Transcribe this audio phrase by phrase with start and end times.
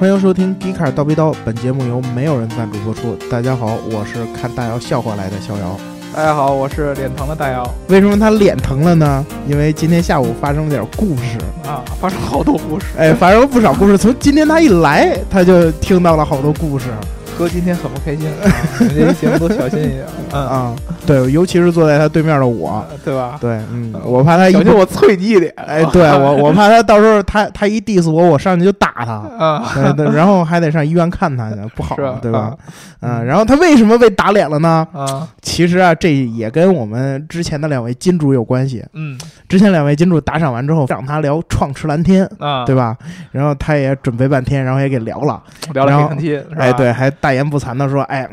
[0.00, 3.14] 欢迎收听《迪卡尔叨逼刀》，本节目由没有人赞助播出。
[3.30, 5.78] 大家好，我是看大姚笑话来的逍遥。
[6.12, 7.64] 大家好，我是脸疼的大姚。
[7.86, 9.24] 为什么他脸疼了呢？
[9.46, 12.86] 因为今天下午发生了点故事啊，发生好多故事。
[12.98, 13.96] 哎，发生了不少故事。
[13.96, 16.86] 从今天他一来，他就听到了好多故事。
[17.36, 18.28] 哥今天很不开心，
[18.80, 20.04] 我们这节目都小心一点。
[20.32, 20.74] 嗯啊，
[21.06, 23.36] 对，尤其是坐在他对面的我，对吧？
[23.40, 25.52] 对，嗯，我怕他小心我啐你一脸。
[25.58, 29.72] 哎，对我，我怕他到时候他他一 diss 我，我上去就打他啊，
[30.12, 32.52] 然后还得上医院看他去， 不好，对吧？
[33.00, 34.86] 嗯，然后他为什么被打脸了呢？
[34.92, 38.84] 啊，其实啊，这也跟我们之前的两位金主有关系。
[38.94, 42.96] 嗯，之前两位金主打赏完之后，让他聊《创驰蓝天》啊，对吧？
[43.30, 47.12] 然后他也准备半天，然后也给聊了，聊了黑天哎，对，还。
[47.24, 48.28] 大言不惭的说：“哎。”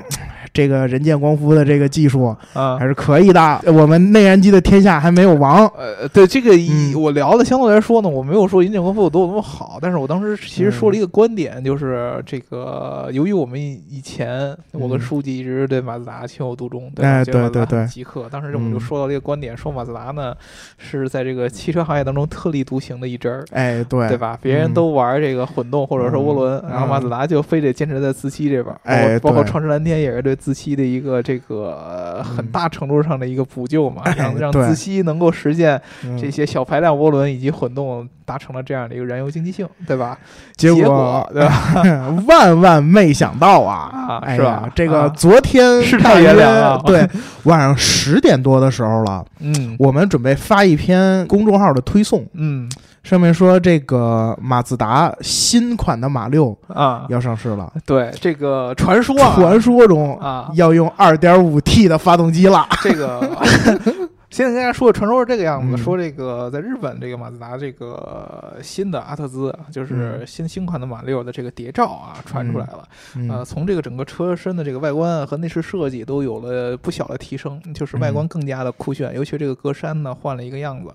[0.54, 3.62] 这个人见光夫的这个技术啊，还是可以的。
[3.68, 5.66] 我们内燃机的天下还没有亡。
[5.78, 6.52] 呃，对这个
[7.00, 18.28] 我聊的相对来说呢，我没有说人见光夫有多么好，但是我当时其实说了一个观点，就是这个由于我们以前我跟书记一直对马自达情有独钟，对对对对，极客。
[18.30, 20.36] 当时我们就说到这个观点，说马自达呢
[20.78, 23.46] 是在这个汽车行业当中特立独行的一支儿。
[23.52, 24.38] 哎，对，对吧？
[24.42, 28.76] 别人都玩这个混动或者说涡轮，然后马自达就非得坚持在自吸这边。
[28.84, 30.38] 哎，包括创驰蓝天也是对。
[30.42, 35.80] 自吸的一个这个很大程度上的一个补救嘛，让让自吸能够实现
[36.20, 40.18] 这些小排量涡轮以及混动达成了这样的一个燃油经济性，对吧？
[40.56, 42.10] 结果 对吧？
[42.28, 44.68] 万万没想到啊，是吧？
[44.74, 47.08] 这个昨天是太原谅对，
[47.44, 52.68] 晚上十点多的时候了，嗯，我们准备发一篇公众号的推送，嗯。
[53.04, 57.06] 上面说这个马自达新款的马六啊。
[57.10, 60.50] 要上市了，对这个传说啊，传说中啊。
[60.54, 63.20] 要用二点五 T 的发动机了，这个。
[64.32, 72.88] 现在跟大家说的传说是这个样子，说这个在日本这个马自达这个新的阿特兹，就是新新款的马六的这个谍照啊传出来了，
[73.30, 80.94] 呃，从这个整个车身的这个外观和内饰设计都有了不小的提升，就是外观更加的酷炫，尤其这个格栅呢换了一个样子，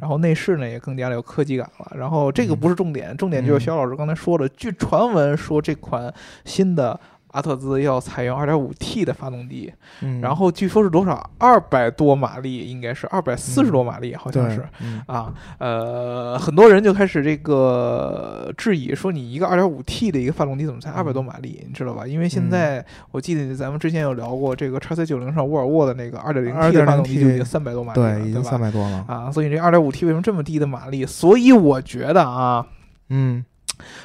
[0.00, 6.10] 然后内饰呢也更加的有科技感了，然后这个不是重点，重点就是肖老师刚才说的，据传闻说这款
[6.46, 6.98] 新的。
[7.32, 9.72] 阿特兹要采用 2.5T 的发动机，
[10.20, 11.30] 然后据说是多少？
[11.38, 14.66] 二百多马力，应该是二百四十多马力，好像是
[15.06, 15.32] 啊。
[15.58, 21.62] 呃，很多人就开始这个质疑，说你一个 2.5T 的一个发动机怎么才二百多马力？
[21.66, 22.06] 你知道吧？
[22.06, 29.30] 因为现在我记得咱们之前有聊过，这个 x C 九零上沃尔沃的那个 2.0T 的发动机就已经三百多马力了，对，已经三百多了啊。
[29.30, 31.04] 所以这 2.5T 为什么这么低的马力？
[31.04, 32.66] 所以我觉得啊，
[33.10, 33.44] 嗯。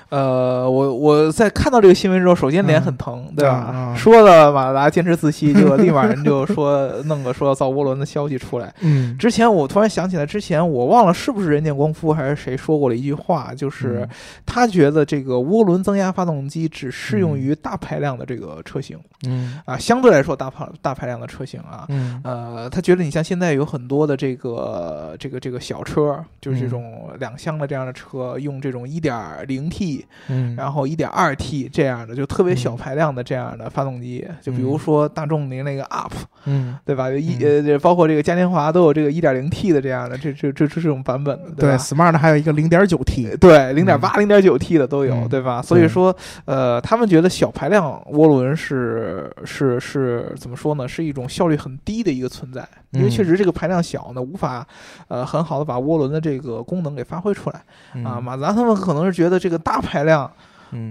[0.10, 3.94] 呃，我我在看到这个新闻之后，首先脸很疼，对吧？
[3.98, 8.74] 说的马自达坚持自吸，结果立马人就说弄个说要造涡轮的消息出来。
[8.82, 14.08] 嗯，之前我突然想起来，之前我忘了是不是人见光夫还是谁说过了一句话，就是
[14.46, 19.00] 他觉得这个涡轮增压发动机只适用于大排量的这个车型。
[19.26, 29.16] 嗯啊，相对来说大排大排量的车型啊，嗯呃，他觉得你像现在有很多的这个这个这个小车，就是这种两厢的这样的车，用这种一点
[29.48, 30.06] 零 T。
[30.30, 36.12] 嗯，然后一点二 T 这样的就特别小排量的这样的发动机，就比如说大众的那个 UP，
[36.46, 37.10] 嗯，对吧？
[37.10, 45.62] 一呃，包括这个嘉年华都有这个一点零 T 的这样的，这这这这种版本的，对，Smart 还有一个零点九 T，对，零点八、零点九 T 的都有，对吧？
[45.62, 46.16] 所以说，
[46.46, 50.88] 呃，他们觉得小排量涡轮是是是怎么说呢？
[50.88, 54.66] 是一种效率很低的一个存在，因为确实这个排量小呢，无法
[55.08, 57.62] 呃很好的把涡轮的这个功能给发挥出来
[58.04, 58.22] 啊。
[58.22, 60.30] 马自达他们可能是觉得这个大排量。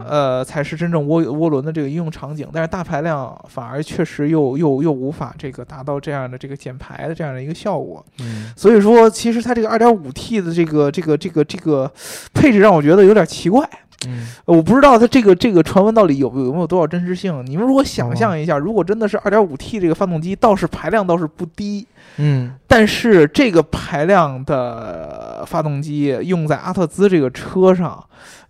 [0.06, 8.04] 呃，才是真正涡涡轮的这个应用场景，但是大排量反而确实又又又无法这个达到这样的这个减排的这样的一个效果。
[8.20, 11.92] 嗯，所以说其实它这个 2.5T 的这个这个这个这个
[12.32, 13.68] 配置让我觉得有点奇怪。
[14.06, 17.44] 嗯，我不知道它这个这个传闻到底有有没有多少真实性。
[17.44, 21.84] 你们如果想象一下，如果真的是 2.5T 这个发动机，倒是排量倒是不低。
[22.18, 28.00] 嗯，但是这个排量的发动机用在阿特兹这个车上。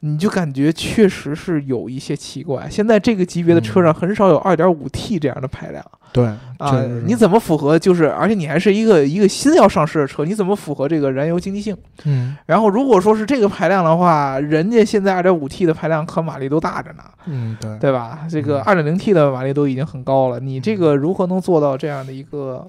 [0.05, 2.69] 你就感觉确实是有一些奇怪。
[2.69, 5.85] 现在这个级别的车上很少有 2.5T 这样的排量。
[6.13, 6.27] 对
[6.59, 7.79] 啊，你怎么符合？
[7.79, 11.77] 就是而且你还是一个一个新要上市的车，你怎么符合这个燃油经济性？
[12.05, 12.37] 嗯。
[12.47, 17.05] 然后如果说是这个排量的话，人家现在 2.5T 的排量可马力都大着呢。
[17.27, 18.27] 嗯，对，对吧？
[18.29, 22.69] 这个 2.0T 的马力都已经很高了，你这个如何能做到这样的一个？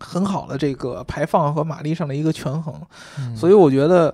[0.00, 2.74] 很好的这个排放和马力上的一个权衡，
[3.36, 4.12] 所以我觉得，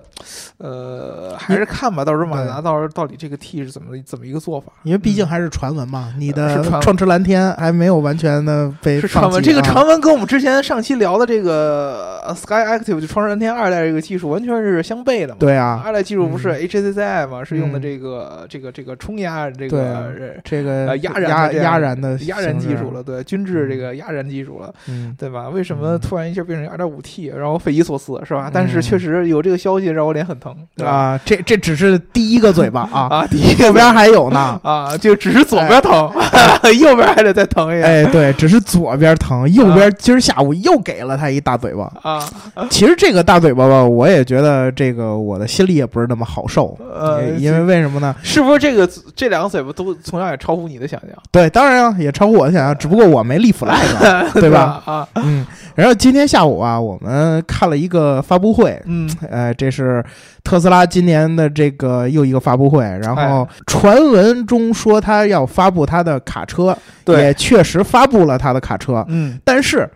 [0.57, 4.71] 呃，还是看吧，到时候马自达到时候到底这个 T 是怎么怎么一个做法？
[4.83, 9.41] 因为毕竟还是传闻嘛，你的创驰蓝天还没有完全的被是传闻。
[9.41, 15.37] 这个传闻跟我们之前上期聊的这个 Sky Active 就创驰蓝天二代这个技术完全是相悖的嘛？
[15.39, 20.13] 对啊，二代技术不是 HCCI 嘛，是用的这个这个这个冲压这个
[20.43, 24.73] 这个压燃压燃的压燃技术了，对，均质这个压燃技术了，
[25.17, 25.47] 对吧？
[25.47, 25.76] 为什么？
[25.77, 28.49] 怎么突然一下变成二点五 T，然后匪夷所思，是吧？
[28.51, 31.19] 但是确实有这个消息让我脸很疼啊！
[31.23, 33.27] 这这只是第一个嘴巴啊啊！
[33.59, 34.97] 右边还有呢 啊！
[34.97, 36.11] 就只是左边疼，
[36.79, 37.87] 右边还得再疼一下。
[37.87, 42.23] 哎，对，只是左边疼，右边今儿下午又给了他一大嘴巴啊！
[42.69, 48.15] 其实这个大嘴巴吧，我也觉得这个我的心里也不是那么好受，呃，因为为什么呢？
[48.23, 51.11] 是不是这个这两个嘴巴都从小也超乎你的想象？
[51.31, 54.81] 对，当然也超乎我的想象，只不过我没立 flag， 对吧？
[54.85, 55.45] 啊，嗯。
[55.77, 60.03] 然后今天下午啊，我们看了一个发布会，嗯，呃，这是
[60.43, 62.83] 特斯拉今年的这个又一个发布会。
[62.83, 66.75] 然后传闻中说他要发布他的卡车，
[67.05, 69.87] 也确实发布了他的卡车，嗯，但是。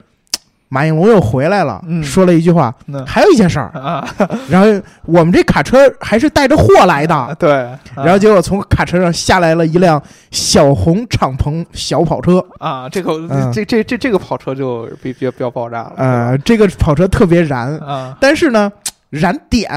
[0.73, 2.73] 马应龙又回来了，说了一句话，
[3.05, 4.07] 还有一件事儿啊。
[4.49, 4.67] 然后
[5.03, 7.49] 我们这卡车还是带着货来的，对。
[7.97, 10.01] 然后结果从卡车上下来了一辆
[10.31, 13.11] 小红敞篷小跑车啊，这个
[13.53, 15.93] 这这这这个跑车就比比比较爆炸了。
[15.97, 18.71] 呃，这个跑车特别燃啊，但是呢。
[19.11, 19.69] 燃点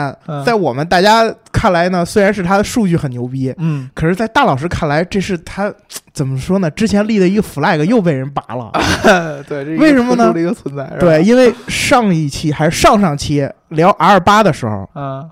[0.46, 1.22] 在我们大家
[1.52, 5.70] 看来呢，虽然是他的数据很牛逼，嗯，可是，在大老师看来，这是他
[6.12, 6.70] 怎么说呢？
[6.70, 8.72] 之前立的一个 flag 又被人拔了。
[9.46, 10.32] 对，为什么呢？
[10.36, 15.28] 一个存在，对，因为上一期还是上上期聊 R 八的时候，嗯。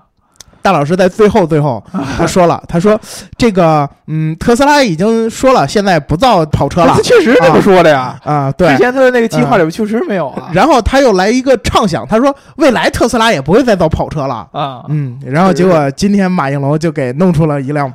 [0.63, 1.83] 大老师在最后最后
[2.17, 2.99] 他说了，他说
[3.37, 6.93] 这个嗯，特斯拉已经说了，现在不造跑车了。
[6.95, 10.49] 他 确实这么说的呀啊，对，之前他的那个计划里面确实没有啊。
[10.53, 14.83] 然后他又来一个畅想，他说未来特斯拉也不会再造跑车了啊。
[14.87, 17.91] 嗯，然后结果今天马应龙就给弄出了一辆。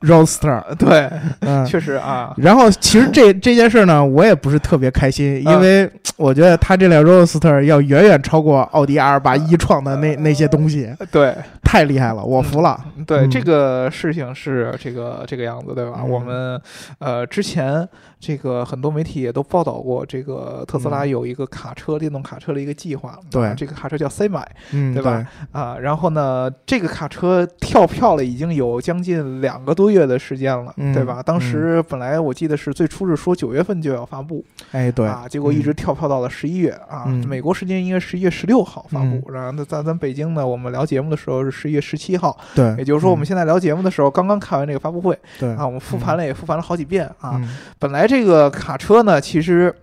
[0.00, 1.10] Roadster， 对，
[1.40, 2.32] 嗯，确实啊。
[2.36, 12.78] 然后其实这这件事呢，我也不是特别开心，因为我觉得他这辆 Roadster 要远远超过奥迪 R 八一创的那那些东西，对，太厉害了，我服了。
[13.06, 16.02] 对，这个事情是这个这个样子，对吧？
[16.04, 16.60] 我们
[16.98, 17.88] 呃之前。
[18.26, 23.18] 这个很多媒体也都报道过，这个特斯拉有一个卡车，电动卡车的一个计划。
[23.30, 25.28] 对，这个卡车叫 C 买，嗯，对吧？
[25.52, 31.22] 啊，然后呢，这个卡车跳票了，已经有将近两个多月的时间了，对吧？
[31.22, 34.42] 当时本来我记得是最初是说九月份就要发布，
[34.72, 47.38] 哎，对啊，结果一直跳票到了十一月啊，美国时间应该十一月十六号发布，然后在咱咱北京呢，我们聊节目的时候是十一月十七号，对，也就是说我们现在聊节目的时候刚刚看完这个发布会，对啊，我们复盘了也复盘了好几遍啊，
[47.78, 48.13] 本来这。
[48.14, 49.74] 这个卡车呢，其实。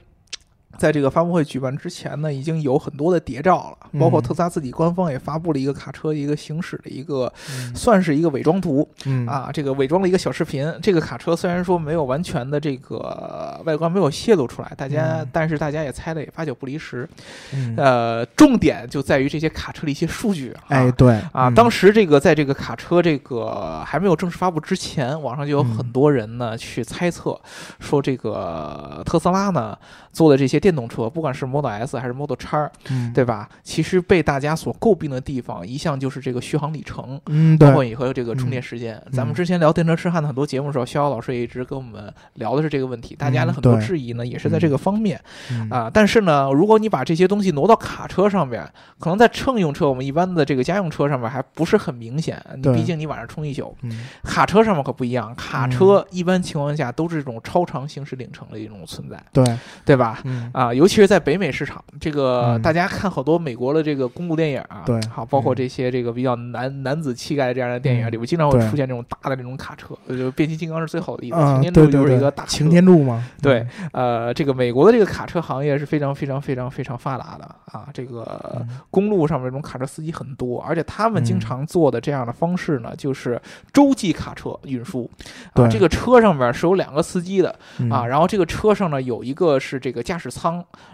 [0.81, 7.31] 在这个发布会举办之前呢，已经有很多的谍照了，包括特斯拉自己官方也发布了一个卡车一个行驶的一个，
[7.75, 8.89] 算是一个伪装图，
[9.27, 10.73] 啊，这个伪装了一个小视频。
[10.81, 17.07] 这个卡车虽然说没有完全的这个外观没有泄露出来，大家但是大家也猜的也八九不离十。
[17.77, 20.51] 呃，重点就在于这些卡车的一些数据。
[20.69, 27.39] 哎，对啊，当时这个在这个卡车这个还没有正式发布之前，网上就有很多人呢去猜测，
[27.79, 29.77] 说这个特斯拉呢
[30.11, 30.70] 做的这些电。
[30.71, 32.71] 电动车，不管是 Model S 还是 Model X，
[33.13, 33.49] 对吧？
[33.61, 39.01] 其实被大家所诟病的地方，一向就是这个续航里程，嗯，包括以后这个充电时间。
[39.11, 43.13] 咱们之前聊电车痴汉的很多节目的时候，逍遥老师也一直跟我们聊的是这个问题。
[43.15, 45.21] 大家的很多质疑呢，也是在这个方面
[45.69, 45.91] 啊。
[45.93, 48.65] 但是呢，如果你把这些东西挪到卡车上面，
[48.97, 52.41] 可能在乘用车，我们一般的这个家用车上面还不是很明显。
[52.55, 53.75] 你毕竟你晚上充一宿，
[54.23, 55.35] 卡车上面可不一样。
[55.35, 59.43] 卡车一般情况下都是这种超长行驶里程的一种存在，对
[59.83, 60.23] 对吧？
[60.53, 60.61] 啊。
[60.61, 73.27] 啊，尤其是在北美市场，这个大家看好多美国的这个公路电影啊，对，好，包括这些这个比较男男子气概这样的电影里边，经常会出现这种大的这种卡车，就变形金刚是最好的例子，擎天柱就是一个大擎天柱吗？
[73.41, 83.41] 对，呃，这个美国的这个卡车行业是非常非常非常非常发达的啊，这个公路上面这种卡车司机很多，而且他们经常做的这样的方式呢，就是
[83.73, 85.09] 洲际卡车运输，
[85.53, 87.49] 啊，这个车上面是有两个司机的
[87.89, 90.40] 啊，然后这个车上呢有一个是这个驾驶舱。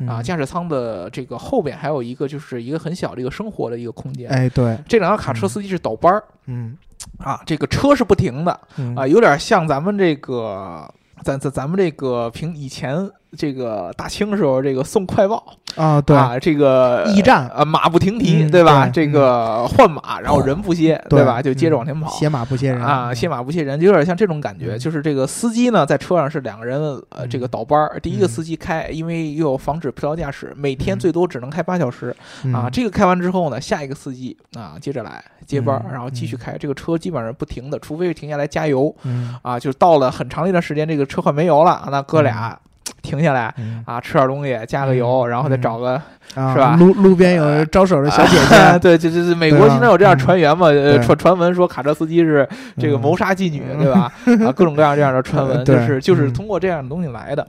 [0.08, 4.30] 啊，驾驶舱的这个后边还有一个，就是一个很小的一个生活的一个空间。
[4.30, 6.24] 哎，对，这两个卡车司机是倒班儿。
[6.46, 6.78] 嗯，
[7.20, 8.60] 啊，这个车是不停的，
[8.96, 10.92] 啊，有点像咱们这个，
[11.24, 15.44] 咱咱咱们这个平以前这个大清时候这个送快报。
[15.76, 16.16] 啊，对。
[16.16, 17.48] 啊，这个驿站。
[17.50, 18.88] 啊，马不停蹄，对吧？
[18.88, 21.24] 这个换马，然后人不歇，对。
[21.24, 21.42] 吧？
[21.42, 22.82] 就接着往前跑，歇马不歇人。
[22.82, 24.78] 啊，歇马不歇人，就有点像这种感觉。
[24.78, 26.80] 就是这个司机呢，在车上是两个人，
[27.10, 28.00] 呃，这个倒班儿。
[28.00, 32.16] 第一个司机开，因为又有防止疲劳驾驶，每天最多只能开八小时。
[32.54, 32.70] 啊。
[32.72, 36.58] 这个开完之后呢，下一个司机啊，接着来接班，然后继续开。
[36.58, 38.96] 这个车基本上不停的，除非是停下来加油。
[39.44, 42.58] 啊，就到了很长一段时间，这个车快没油了，那哥俩。
[43.02, 43.54] 停下来
[43.86, 46.02] 啊，吃点东西，加个油，然后再找个
[46.34, 46.76] 是吧？
[46.78, 50.68] 路路边有招手的小姐姐， 对，就就美国经常有这样传言嘛，
[51.02, 54.12] 传传闻说卡车司机是这个谋杀妓女，对吧？
[54.46, 57.46] 啊，各种各样这样的 传闻，就是就是通过这样的东西来的。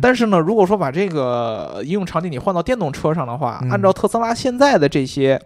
[0.00, 5.40] 但是呢，如果说把这个应用场景你换到电动车上的话，按照特斯拉现在的这些。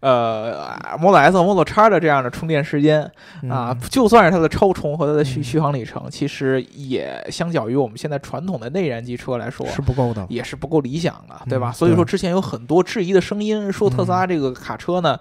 [0.00, 3.10] 呃，Model S、Model X 的这样的充电时间
[3.50, 11.72] 啊，就算是它的超充和它的续续航里程，其实也相较于我们现在传统的内燃机车来说是不够的，也是不够理想的，对吧？
[11.72, 15.18] 所以说之前有很多质疑的声音，说特斯拉这个卡车呢，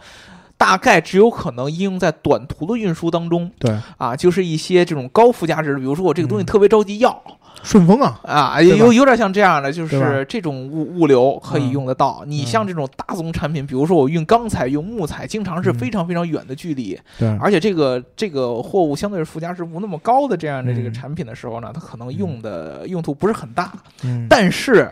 [0.58, 3.51] 大概只有可能应用在短途的运输当中。
[3.60, 7.22] 对啊，就是一些这种高附加值，比如说我这个东西特别着急要。
[7.64, 8.20] 顺丰啊。
[8.24, 12.24] 啊，有有点像这样的，就是这种物物流可以用得到。
[12.26, 17.00] 你像这种大宗产品，比如说我运钢材、用木材，经常是非常非常远的距离。
[17.18, 23.72] 对，而且这个这个货物相对是附加值不那么高的这样的这个产品的时候呢，它可能用的用途不是很大。
[24.04, 24.90] 嗯，但是。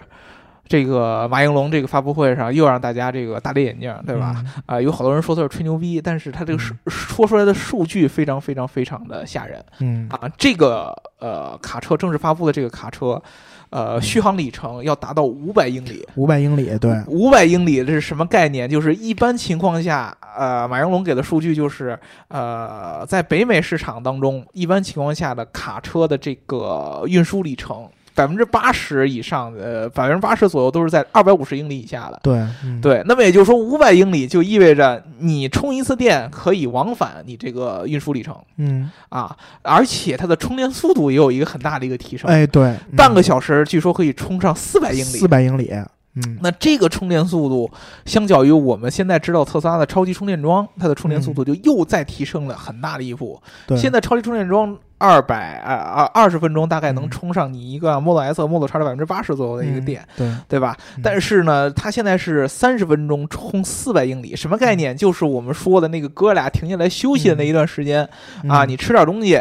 [0.68, 4.44] 这个马应龙这个发布会上又让大家这个大跌眼镜，对吧？
[4.66, 9.64] 啊，有好多人说他是吹牛逼，但是他这个说说出来的数据非常非常非常的吓人。
[9.80, 13.22] 嗯啊，这个呃卡车正式发布的这个卡车，
[13.70, 16.04] 呃，续航里程要达到五百英里。
[16.16, 18.68] 五百英里，对，五百英里这是什么概念？
[18.68, 21.98] 就是一般情况下，呃，马应龙给的数据就是，
[22.30, 27.88] 呃，在北美市场当中，一般情况下的卡车的这个运输里程。
[28.16, 32.20] 百分之八十以上，呃，百分之八十左右都是在二百五十英里以下的。
[32.24, 32.42] 对，
[32.82, 38.34] 对，那么也就是说，五百英里就意味着你充一次电可以往返你这个运输里程。
[38.56, 42.30] 嗯，啊，而且它的充电速度也有一个很大的一个提升。
[42.32, 45.04] 哎，对，半个小时据说可以充上四百英里。
[45.04, 45.70] 四百英里。
[46.18, 47.70] 嗯，那这个充电速度，
[48.06, 53.38] 相较于我们现在知道特斯拉的超级充电桩，它的充电速度就又再提升了很大的一步。
[53.68, 54.78] 对，现在超级充电桩。
[54.98, 60.76] 二百啊啊二十分钟大概能充上你一个 Model S 和、Model X 的百分之八十左右的一个电，对对吧？
[61.04, 64.96] 但是呢，它现在是三十分钟充四百英里，什么概念？
[64.96, 68.08] 就是我们说的那个哥俩停下来休息的那一段时间
[68.48, 69.40] 啊，你吃点东西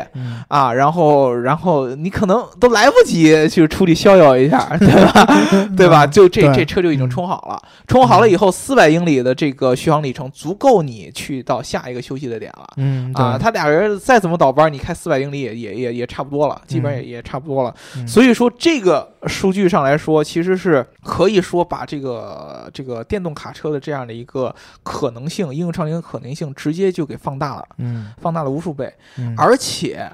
[0.48, 5.26] 啊，然后然后你可能都来不及去出去逍遥一下， 对吧？
[5.76, 6.04] 对吧？
[6.04, 12.66] 就这这车就已经充好了，充好了以后四百英里的这个续航里程足够你去到下一个休息的点了。
[12.76, 15.43] 嗯啊，他俩人再怎么倒班，你开四百英里。
[15.44, 17.74] 也也也也差不多了，基本上也也差不多了。
[18.06, 28.92] 所以说，这个数据上来说，其实是可以说把这个这个电动卡车的这样的一个可能性、应用场景的可能性，直接就给放大了，嗯，放大了无数倍，
[29.36, 30.10] 而且。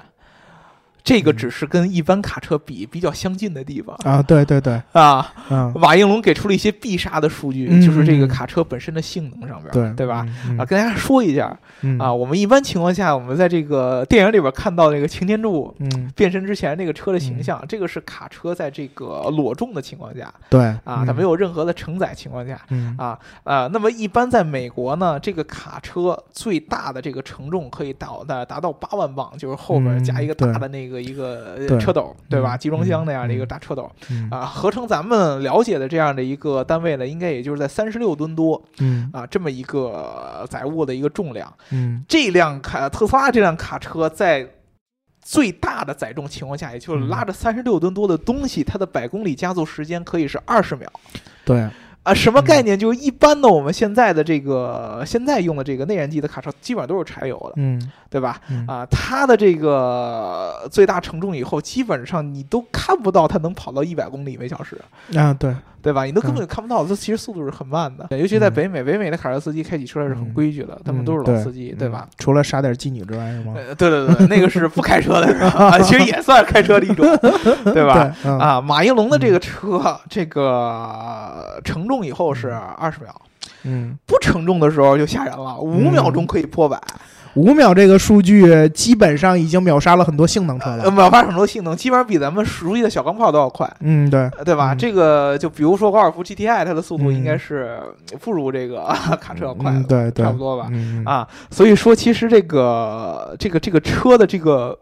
[1.03, 3.95] 这个只是跟一般卡车比比较相近的地方。
[4.03, 4.81] 啊，对对对。
[4.91, 5.33] 啊，
[5.75, 10.25] 马应龙给出了一些必杀的数据，就是这个卡车本身的性能上边，对对吧？
[10.57, 11.57] 啊，跟大家说一下
[11.99, 15.75] 啊，我们一般情况下，我们在这个电影里边看到那个擎天柱
[16.15, 22.59] 变身之前那个车的形象，这个是卡车在这个裸重的情况下，对啊，它没有任何的承载情况下，
[22.97, 30.90] 啊啊，那么一般在美国呢，这个卡车最大的这个承重可以到达达到八万磅，就是后边加一个大的那个。
[30.91, 32.57] 个一个车斗，对吧？
[32.57, 33.89] 集装箱那样的一个大车斗，
[34.29, 39.09] 啊，合成咱们了解的这样的一个单位呢，应该也就是在三十六吨多，嗯。
[39.13, 44.47] 啊，这么一个载物的一个重量，嗯，这辆卡特斯拉这辆卡车在
[45.21, 50.91] 最大的载重情况下，也就是拉着三十六吨多的东西，它的百公里加速时间可以是二十秒，
[51.45, 51.69] 对。
[52.03, 52.77] 啊，什么概念？
[52.77, 57.79] 就是一般的，我们现在的这个现在用的这个内燃机的卡车，基本上都是柴油的，嗯，
[58.09, 58.41] 对吧？
[58.67, 64.79] 啊，它的这个最大承重以后，基本上你都看不到它能跑到一百公里每小时。
[65.15, 65.55] 啊，对。
[65.81, 66.03] 对吧？
[66.05, 68.07] 你都根本就看不到，它其实速度是很慢的。
[68.17, 72.07] 尤其在北美，北美的卡车司机开起车来是很规矩的，他们都是老司机，对吧？
[72.17, 73.53] 除了杀点妓女之外，是吗？
[73.77, 77.05] 对对对，那个是不开车的， 啊，其实也算开车的一种，
[77.73, 78.15] 对吧？
[78.39, 83.21] 啊，马应龙的这个车，这个承重以后是二十秒，
[83.63, 86.79] 嗯，不承重的时候就吓人了，五秒钟可以破百。
[87.35, 93.71] 五秒这个数据基本上已经秒杀了很多性能车了，秒杀很多性能，基本上比咱们熟悉的小钢炮都要快。
[93.79, 94.75] 嗯，对，对吧？
[94.75, 97.79] 这个就比如说高尔夫 GTI，它的速度应该是
[98.19, 98.85] 不如这个
[99.21, 100.69] 卡车要快，对，差不多吧？
[101.05, 104.77] 啊，所以说其实这个这个这个车的这个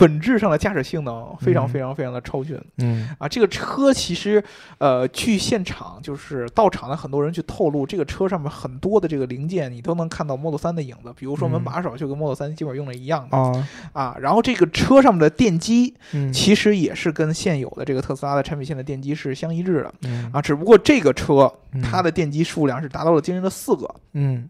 [0.00, 2.58] 本质上的驾驶性能非常非常非常的超群。
[2.78, 3.06] 嗯。
[3.18, 4.42] 啊，这个车其实
[4.78, 13.68] 呃，据现场就是到场的很多人去透露，这个车上面很多的这个零件你都能看到 Model 3的影子，比如说门把手就跟 Model 3基本用的一样的啊。
[13.92, 16.32] 啊，然后这个车上面的电机嗯。
[16.32, 20.30] 其实也是跟现有的这个特斯拉的产品线的电机是相一致的嗯。
[20.32, 21.82] 啊，只不过这个车嗯。
[21.82, 23.94] 它的电机数量是达到了惊人的四个。
[24.14, 24.48] 嗯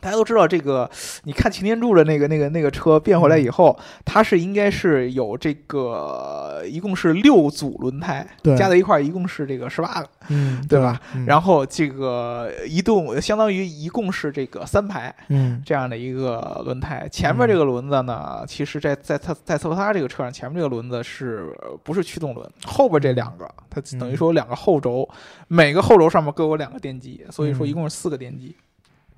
[0.00, 0.90] 大家都知道这个，
[1.24, 8.56] 你看擎天柱的那个、那个、那个车变回来以后，它是应该是有这个，一共是六组轮胎，对。
[8.56, 11.00] 加在一块儿一共是这个十八个，嗯对吧？
[11.14, 11.26] 嗯。
[11.26, 15.62] 然后这个一动相当于一共是这个三排嗯。
[15.64, 22.50] 这样的一个轮胎，前面这个轮子呢，其实在在它在特斯拉这个车上，前面这个轮子是呃不是驱动轮？
[22.64, 25.08] 后边这两个，它等于说有两个后轴，
[25.48, 28.56] 每个后轴上面各有两个电机，所以说一共是四个电机。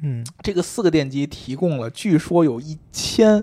[0.02, 0.24] 嗯。
[0.42, 3.42] 这个四个电机提供了，据说有一千，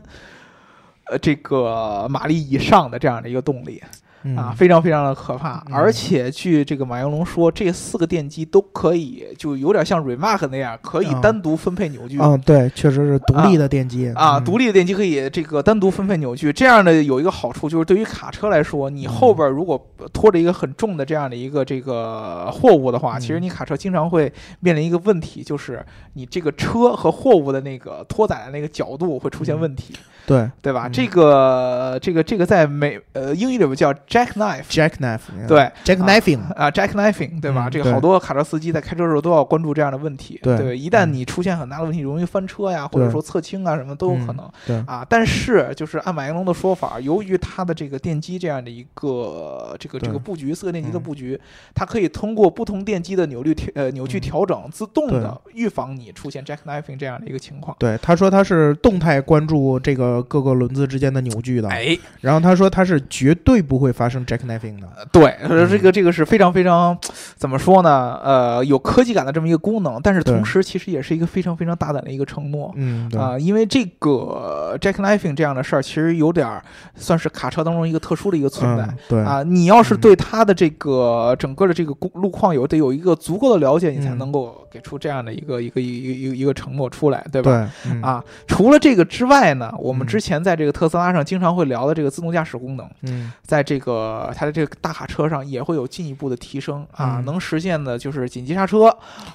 [1.06, 3.82] 呃，这个马力以上的这样的一个动力。
[4.24, 4.38] 嗯。
[4.38, 5.64] 啊，非常非常的可怕。
[5.68, 5.74] 嗯。
[5.74, 12.18] 而且据这个马应龙说，这四个电机都可以，就有点像 Remark 那样，可以啊单独分配扭矩。
[12.20, 14.10] 嗯，对，确实是独立的电机。
[14.16, 14.44] 啊，嗯。
[14.44, 19.80] 独立的电机可以这个单独分配扭矩，这样的有一个好处就是对于卡车来说，你后边如果
[20.14, 29.94] 拖着一个很重的这样的一个这个货物的话，嗯其实你卡车经常会面临一个问题，就是你这个车和货物的那个拖载的那个角度会出现问题，
[30.26, 30.88] 对对吧？
[30.88, 30.92] 嗯。
[30.92, 34.64] 这个这个这个在美呃英语里边叫 jackknife。
[34.70, 37.70] jackknife 对 jackknifing 啊，jackknifing，对吧？
[37.70, 44.52] 这个好多卡车司机在开车的时候都要关注这样的问题，对对，一旦嗯你出现很大的问题，容易翻车呀，或者说侧倾啊，什么都有可嗯能。
[44.66, 51.40] 对啊，但是就是按马应龙的说法，由于它的这个电机这样的一个这个这个布局，四个电机的嗯布局，
[51.76, 57.76] 它可以通过不同电机的扭率调呃扭矩嗯调整，自动的预防你出现 jackknifing 这样的一个情况。
[57.80, 64.88] 对，他说他是动态关注这个各个轮子之间的扭矩的，哎，然后他说他是绝对不会发生 jackknifing 的。
[64.96, 66.98] 呃对，呃这嗯个这个是非常非常
[67.36, 68.18] 怎么说呢？
[68.24, 72.72] 呃，有科技感的这么一个功能，但是同时其实也是一个非常非常大胆的一个承诺。
[72.78, 76.64] 嗯，对，啊、因为这个 jackknifing 这样的事儿，其实有点儿
[76.96, 78.84] 算是卡车当中一个特殊的一个存在。
[78.86, 87.70] 嗯，对，啊，你要是嗯对它的这个整个的这个路路况有得有一个足够的了解，你才嗯能够给出这样的一个一个一个一个一个承诺出来，对吧？
[87.84, 90.08] 对，嗯，啊，除了这个之外呢，我们嗯。
[90.10, 97.26] 之前在这个特斯拉上经常会聊的这个自动驾驶功能，嗯，在这个它的这个大卡车上也会有进一步的提升啊，嗯。
[97.26, 98.88] 能实现的就是紧急刹车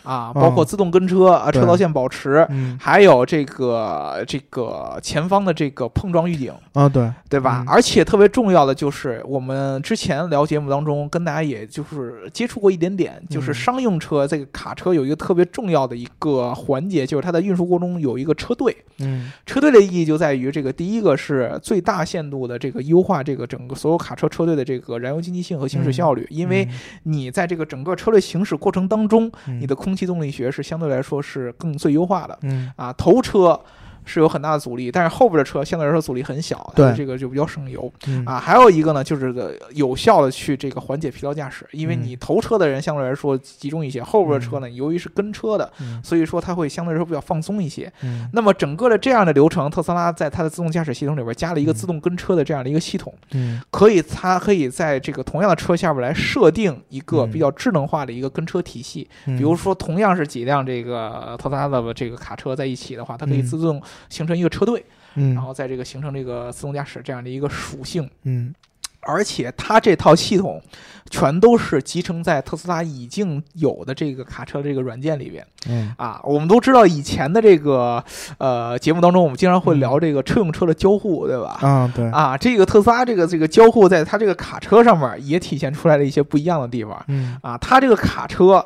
[0.02, 2.44] 啊，包括哦自动跟车啊，车道线保持。
[2.50, 7.64] 嗯，还有这个这个前方的这个碰撞预警，啊，对，对吧？
[7.64, 7.68] 嗯。
[7.68, 13.54] 而且特别重要的就是，我们之前聊节目当中跟大家也就是接触过一点点，就是嗯。
[13.54, 18.76] 商用车这个卡车有一个特别重要的一个环节，就是它在运输过程中有一个车队。
[18.98, 26.68] 嗯，车队的意义就在于这个，第一个是最大限度的这个优化这个整个所有卡车车队的这个燃油经济性和行驶效率，因为
[27.04, 32.38] 你在这个整个车队行驶过程当中，嗯你的空气动力学是相对来说是更最优化的。
[32.42, 33.58] 嗯，啊，头车
[34.04, 38.38] 是有很大的阻力，但是后边的车相对来说阻力很小，对这个就比较省油嗯，啊。
[38.38, 42.02] 还有一个呢，就是呃有效的去这个缓解疲劳驾驶，因为嗯。
[42.04, 46.02] 你头车的人相对来说集中一些，后边的车呢，由于是跟车的，嗯。
[46.02, 47.90] 所以说它会相对来说比较放松一些。
[48.02, 51.74] 嗯，那么整个的这样的流程，特斯拉在它的自动驾驶系统里边加了一个嗯。
[51.74, 57.30] 自动跟车的这样的一个系统，嗯，可以它可以在这个同样的车下边来设定一个嗯。
[57.30, 59.08] 比较智能化的一个跟车体系。
[59.26, 63.42] 嗯，比如说，同样是几辆这个特斯拉的这个卡车在一起的话，它可以嗯。
[63.42, 68.08] 自动形成一个车队，嗯，然后在这个形成这个自动驾驶这样的一个属性。
[68.22, 68.54] 嗯，
[69.00, 70.62] 而且它这套系统
[71.10, 76.18] 全都是集成在特斯拉已经有的这个卡车这个软件里边嗯，啊。
[76.24, 78.02] 我们都知道以前的这个
[78.38, 81.58] 呃节目当中，我们经常会聊这个车用车的交互，对吧？
[81.60, 87.04] 啊，对，啊，这个特斯拉这个这个交互，在它这个卡车上面也体现出来了一些不一样的地方。
[87.08, 88.64] 嗯，啊，它这个卡车，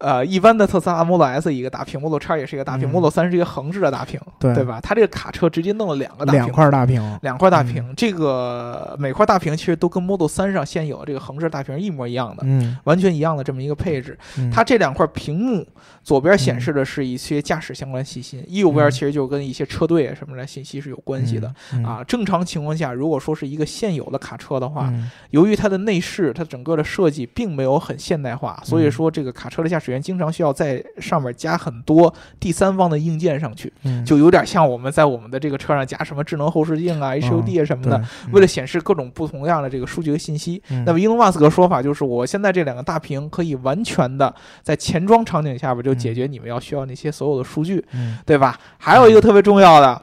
[0.00, 2.90] 呃，一般的特斯拉 Model S 一个大屏，Model X 也是一个大屏、嗯。
[2.90, 4.54] M o d e l 三是一个横置的大屏，对。
[4.54, 4.80] 对吧？
[4.80, 7.66] 它这个卡车直接弄了两个大屏，两块大屏，两块大嗯。
[7.66, 12.42] 屏，这个每块大屏其实都跟 Model 三上现有的这个横置大屏一模一样的。
[12.46, 14.50] 嗯，完全一样的这么一个配置，嗯。
[14.50, 15.66] 它这两块屏幕
[16.02, 18.90] 左边显示的是一些驾驶相关信息，右边嗯。
[18.90, 21.52] 其实就跟一些车队啊什么的信息是有关系的。
[21.74, 21.84] 嗯。
[21.84, 25.10] 啊，正常情况下，如果说是一个现有的卡车的话，嗯。
[25.30, 28.90] 由于它的内饰，它整个的设计并没有很现代化，所以嗯。
[28.90, 40.62] 说这个卡车的驾驶员经常需要在上面加很多第三方的硬件上去，嗯，就有点像我们在我们的这个车上加什么智能后视镜啊、HUD 啊什么的，对，为了显示各种不同样的这个数据和信息。
[40.70, 40.84] 嗯。
[40.86, 48.18] 那么，伊隆马斯克的说法就是，我现在这两个大屏可以完全的在前装场景下边就解决你们要需要那些所有的数据，嗯。
[48.24, 48.58] 对吧？
[48.78, 50.02] 还有一个特别重要的，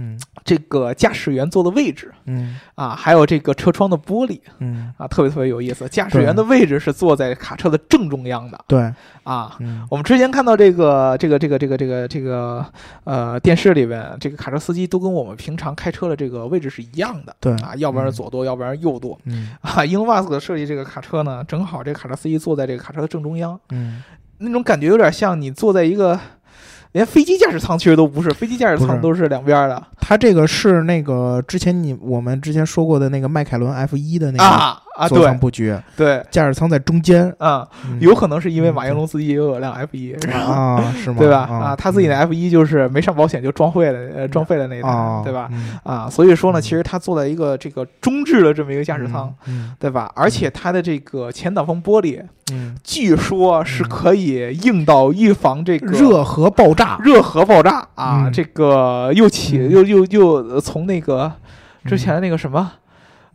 [0.00, 2.58] 嗯，这个驾驶员坐的位置，嗯。
[2.74, 4.90] 啊，还有这个车窗的玻璃，嗯。
[4.96, 5.86] 啊，特别特别有意思。
[5.90, 8.80] 驾驶员的位置是坐在卡车的正中央的，对，
[9.24, 9.86] 啊，嗯。
[9.90, 12.64] 我们之前看到这个这个这个这个这个这个
[13.04, 17.52] 呃电视里边，这个卡车司机都跟我们平常开车的这个位置是一样的，对。
[17.56, 19.50] 啊，要不然是左舵，要不然是右舵，嗯。
[19.60, 24.02] 啊，英瓦斯克设计这个卡车呢，正好这个卡车司机坐在这个卡车的正中央，嗯，
[24.38, 26.18] 那种感觉有点像你坐在一个。
[26.92, 29.82] 连飞机驾驶舱其实都不是，飞机驾驶舱都是两边的。
[30.00, 37.66] 它这个是那个之前你我们之前说过的那个迈凯伦 F 一的那个啊啊，座舱布局，对，驾驶舱在中间啊，
[38.00, 41.16] 有可能是因为马应龙自己也有辆 F 一啊，是吗？
[41.18, 41.38] 对吧？
[41.50, 45.48] 啊，他自己的 F 一就是没上保险就撞废了，呃，撞废了那一台，对吧？
[45.82, 49.34] 啊，所以说呢，其实他坐在一个这个中置的这么一个驾驶舱，
[49.78, 50.12] 对吧？
[50.14, 52.22] 而且它的这个前挡风玻璃。
[52.52, 58.28] 嗯，据说是可以硬到预防这个热核爆炸，热核爆炸啊！
[58.28, 61.30] 这个又起又又又从那个
[61.84, 62.72] 之前那个什么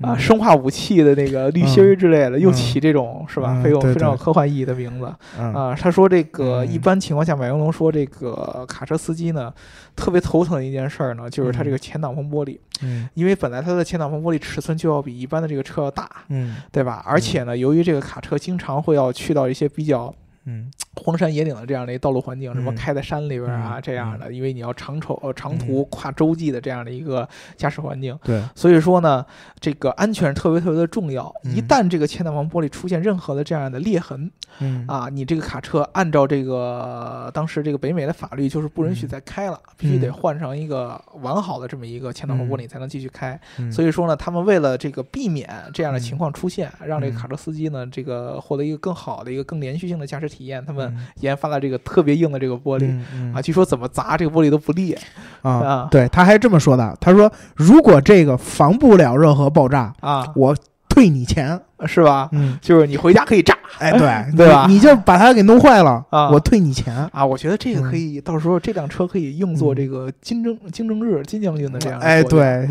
[0.01, 3.61] 啊，生化武器的那个滤芯儿之类的，又起这种是吧？
[3.63, 5.05] 非常非常有科幻意义的名字。
[5.37, 5.73] 啊！
[5.79, 9.53] 他说这个一般情况下，马应龙说这个卡车司机呢，
[9.95, 17.01] 特别头疼的一件事儿呢，就是他这个前挡风玻璃，嗯，因为本来它的前挡风玻璃尺寸就要比一般的这个车要大，嗯，对吧？
[17.05, 20.13] 而且呢，由于这个卡车经常会要去到一些比较。
[20.45, 27.27] 嗯，荒山野岭的这样的一道路环境，什么开在山里边啊，这样的，因为你要长途呃长途跨洲际的这样的一个
[27.57, 29.25] 驾驶环境，对，所以说呢，
[29.59, 31.33] 这个安全特别特别的重要。
[31.43, 34.85] 一旦这个前挡风玻璃出现任何的这样的裂痕，嗯。
[34.87, 43.39] 啊，你这个卡车按照这个当时这个北美的法律，就是不允许再开了，必须得换上一个完好的这么一个前挡风玻璃才能继续开。
[43.71, 52.93] 所以说呢，他们为了这个避免这样的情况出现，让这个卡车司机呢，这个获得一个更好的一个更连续性的驾驶体验，他们研发了这个特别硬的这个玻璃
[53.33, 54.97] 啊，据说怎么砸这个玻璃都不裂
[55.41, 55.87] 啊。
[55.89, 60.55] 对，他还这么说的，他说如果这个防不了任何爆炸啊，我
[60.95, 61.59] 退你钱。
[61.85, 62.29] 是吧？
[62.31, 63.99] 嗯，就是你回家可以炸，哎，对
[64.37, 64.65] 对吧？
[64.67, 67.23] 你就把它给弄坏了啊，我退你钱啊！
[67.23, 71.99] 我觉得这个可以，到时候这辆车可以用作这个金正金正日金将军的这样。
[71.99, 72.65] 哎，对，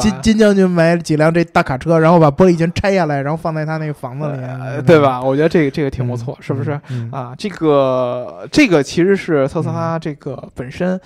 [0.00, 5.22] 金金将军买几辆这大卡车，然后把玻璃全拆下来，然后放在他那个房子里，对吧？
[5.22, 6.72] 我觉得这个这个挺不错，是不是？
[7.12, 11.00] 啊，这个这个其实是特斯拉这个本身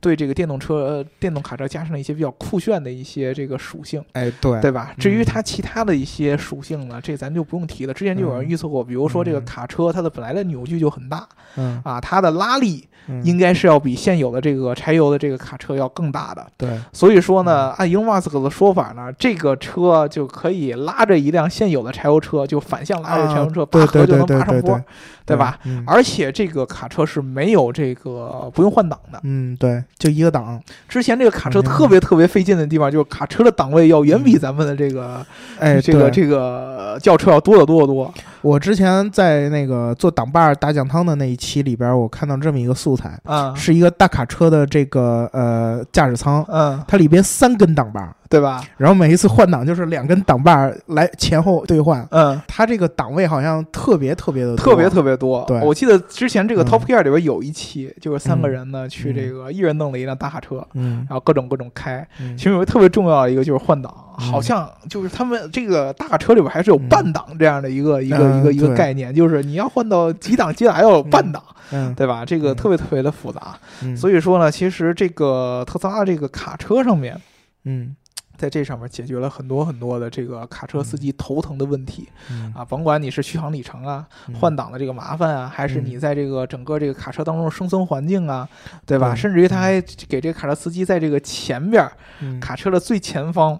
[0.00, 4.02] 对这个电动车、电动卡车加上了一些比较酷炫的一些这个属性。
[4.12, 4.92] 哎，对，对吧？
[4.98, 7.94] 至于它其他的一些属性呢，这咱就不用提了。
[7.94, 12.86] 之前就有人预测过，比如说这个卡车，它的本来的扭矩就很大，嗯啊，它的拉力
[13.22, 16.46] 应该是要比现有的这个柴油的这个卡车要更大的。
[16.56, 24.80] 对，所以说呢，按 unmask 的说法呢，这个车就可以拉着一辆现有的柴油车，就反向拉着柴油车，拔河就能爬上坡，
[25.24, 25.58] 对吧？
[25.86, 29.20] 而且这个卡车是没有这个不用换挡的。
[29.22, 30.60] 嗯，对，就一个档。
[30.88, 35.24] 之前这个卡车特别特别费劲的地方，就是卡车的档位要远比咱们的这个，
[35.58, 38.12] 哎，这个这个轿车要多得多得多。
[38.46, 48.14] 我之前在那个做挡把打酱汤的那一期里边，我看到这么一个素材，啊，是一个大卡车的这个呃驾驶舱，嗯，它里边三根挡把。
[48.28, 48.60] 对吧？
[48.76, 52.04] 然后每一次换挡就是两根挡把来前后兑换。
[52.10, 55.44] 嗯，它这个档位好像特别特别的特别特别多。
[55.46, 62.04] 对，我记得之前这个 Top Gear 里边有一期，就是三个人呢去这个一人弄了一辆大卡车，嗯，然后各种各种开。
[62.36, 72.24] 其中有个特别重要的一个就是换挡，好像就是他们这个大卡车里边还是有半档这样的一个一个一个一个概念，就是你要换到几档几档还要有半档，嗯，对吧？
[72.24, 73.58] 这个特别特别的复杂。
[73.96, 77.20] 所以说呢，其实这个特斯拉这个卡车上面，
[77.64, 77.96] 嗯。
[78.38, 82.06] 在这上面解决了很多很多的这个卡车司机头疼的问题，
[82.54, 84.06] 啊，甭管你是续航里程啊、
[84.38, 88.46] 换挡的这个麻烦啊，还是你在这个整个这个卡车当中的生存环境啊，
[88.84, 89.14] 对吧？
[89.14, 91.90] 甚至于他还给这个卡车司机在这个前边
[92.38, 93.58] 卡车的最前方，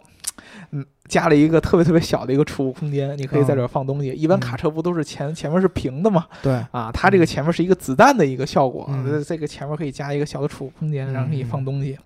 [0.70, 0.84] 嗯。
[1.08, 4.08] 加了一个特别特别小的一个储物空间，你可以在这儿放东西。
[4.08, 6.26] 一般卡车不都是前前面是平的嘛？
[6.42, 8.90] 对啊，它这个前面是一个子弹的一个效果，
[9.24, 11.96] 这个前面可以加一个小的储物空间，然后可以放东西。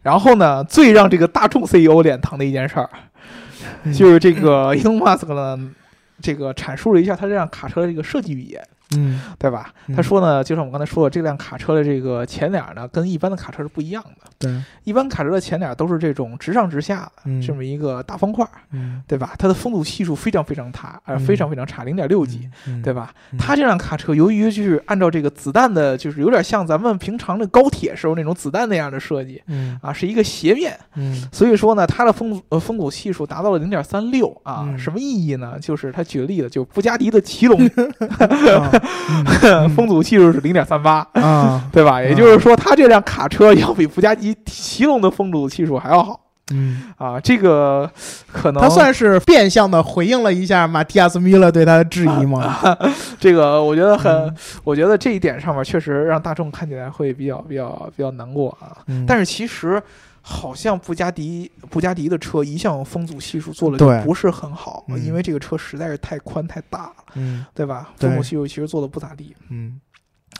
[0.00, 2.88] 然后呢，最让这个大众 CEO 脸疼的一件事儿，
[3.92, 5.70] 就是这个 Elon Musk 呢，
[6.22, 8.66] 这个阐述了一下他这辆卡车的这个设计语言。
[8.96, 9.72] 嗯，对吧？
[9.94, 14.30] 他说呢，就像我刚才说的，这辆卡车的这个前脸呢，跟一般的卡车是不一样的。
[14.38, 19.34] 对，一般卡车的前脸都是这种直上直下的这么一个大方块，嗯，对吧？
[19.38, 22.48] 它的风阻系数非常非常差，呃，非常非常差，零点六几，
[22.82, 23.12] 对吧？
[23.32, 23.38] 嗯。
[23.38, 35.58] 它这辆卡车由于就是按照这个子弹的，就是有点像咱们平常的高铁时候那种子弹那样的设计，嗯，啊，是一个斜面，嗯，所以说呢，它的风呃风阻系数达到了零点三六啊，什么意义呢？
[35.60, 37.58] 就是他举个例子， 就布加迪的奇龙，
[39.74, 42.02] 风阻系数是零点三八啊， 对吧？
[42.02, 46.20] 也就是说，它这辆卡车要比布加迪奇隆的风阻系数还要好。
[46.50, 47.90] 嗯啊，这个
[48.32, 52.56] 可能他算是变相的回应了一下马蒂亚斯·米勒对他的质疑吗？
[53.20, 58.72] 这个我觉得很，我觉得这一点上面确实让大众看起来会比较比较比较难过啊。
[59.06, 59.78] 但是其实
[60.30, 67.94] 好像布加迪布加迪的车一向风阻系数做的就不是很好，因为这个车实在是太宽太大了，嗯，对吧？
[67.96, 69.80] 风阻系数其实做的不咋地，嗯。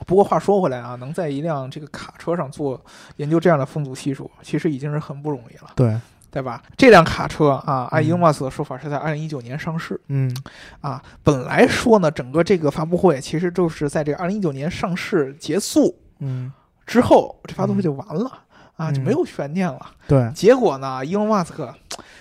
[0.06, 2.80] 不过话说回来啊，能在一辆这个卡车上做
[3.16, 5.70] 研究这样的风阻系数，其实已经是很不容易了。
[5.74, 5.98] 对，
[6.30, 6.62] 对吧？
[6.76, 9.98] 这辆卡车啊，按伊隆马斯的说法是在二零一九年上市。
[10.08, 10.30] 嗯，
[10.82, 16.52] 啊，本来说呢，整个这个发布会其实就是在这个二零一九年上市结束，嗯，
[16.86, 18.30] 之后这发布会就完了
[18.78, 19.78] 啊，就没有悬念了。
[20.06, 21.74] 对，结果呢，伊隆马斯克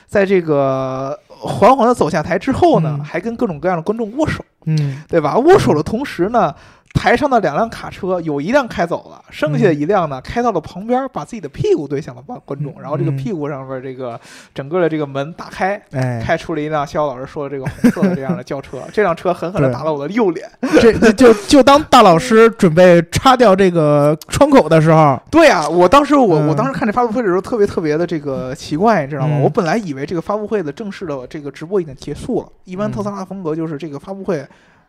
[0.06, 5.38] 在这个缓缓的走下台之后呢，还跟各种各样的观众握手，嗯，对吧？
[5.38, 6.54] 握手的同时呢。
[6.98, 14.20] 台上的两辆卡车有一辆开走了，剩下的一辆呢开到了旁边，把自己的屁股对向了观观众，然后这个屁股上边这个
[14.54, 15.80] 整个的这个门打开，
[16.22, 20.50] 开出了一辆肖老师说的这个红色的这样的轿车， 这辆车狠狠的打了我的右脸。
[20.82, 29.38] 这就就当大老师准备插掉这个窗口的时候，对啊，我当时我我当时看这发布会的时候特别特别的这个奇怪，你知道吗？
[29.38, 34.44] 我本来以为这个发布会的正式的这个直播已经结束了，一般特斯拉风格就是这个发布会。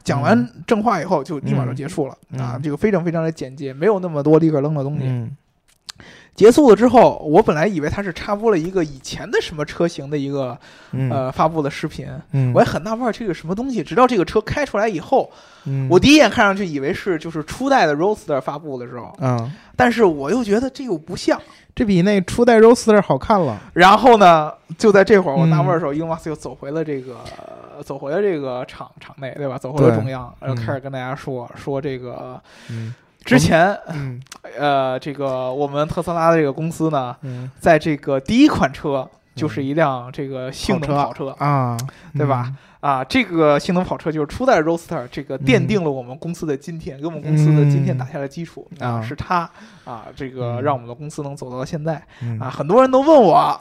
[0.04, 2.58] 讲完正话以后，就立马就结束了啊！
[2.62, 5.04] 这个非常非常的简洁，没有那么多立刻扔的东西。
[6.34, 10.56] 结束了之后，我本来以为他是插播了一个以前的什么车型的一个
[11.10, 13.82] 呃发布的视频，嗯我也很纳闷这个什么东西。
[13.82, 15.30] 直到这个车开出来以后，
[15.64, 21.40] 嗯我第一眼看上去以为是就是初代的 Roadster 发布的时候，嗯，但是我又觉得这又不像，
[21.74, 23.60] 这比那初代 Roadster 好看了。
[23.72, 27.16] 然后呢，就在这会儿我纳闷的时候，伊隆马斯又走回了这个。
[27.84, 29.56] 走回了这个场场内，对吧？
[29.56, 32.42] 走回了中央，然后开始跟大家说说这个，
[33.28, 33.78] 之前，
[34.58, 37.14] 呃，这个我们特斯拉的这个公司呢，
[37.60, 41.76] 在这个第一款车就是一辆这个性能跑车啊，
[42.16, 42.50] 对吧？
[42.80, 49.50] 啊，这个性能跑车就是初代 Roadster，这个奠定了我们公司的今天，给我们公司的今天打下了基础啊，是它
[49.84, 52.02] 啊，这个让我们的公司能走到现在
[52.40, 52.48] 啊。
[52.48, 53.60] 很多人都问我，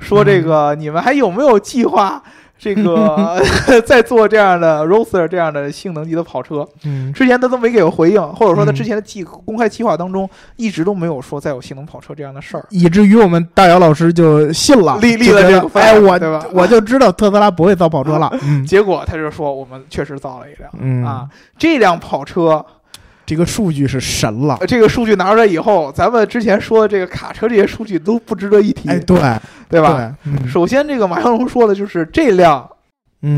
[0.00, 2.20] 说这个你们还有没有计划？
[2.58, 3.42] 这个
[3.84, 16.18] 在做这样的 Roadster 这样的性能级的跑车，嗯，之前他都没给我回应，或者说他之前的计公开计划当中一直都没有说再有性能跑车这样的事儿，以至于我们大姚老师就信了，立立了这个，哎，我？
[16.52, 18.32] 我就知道特斯拉不会造跑车了。
[18.66, 22.64] 结果他就说我们确实造了一辆，嗯啊，这辆跑车。
[23.26, 29.18] 这个数据是神了，这个数据拿出来以后，咱们之前说的这个卡车这些数据都不值得一提，哎，对，
[29.68, 30.14] 对吧？
[30.46, 32.68] 首先，这个马小龙说的就是这辆，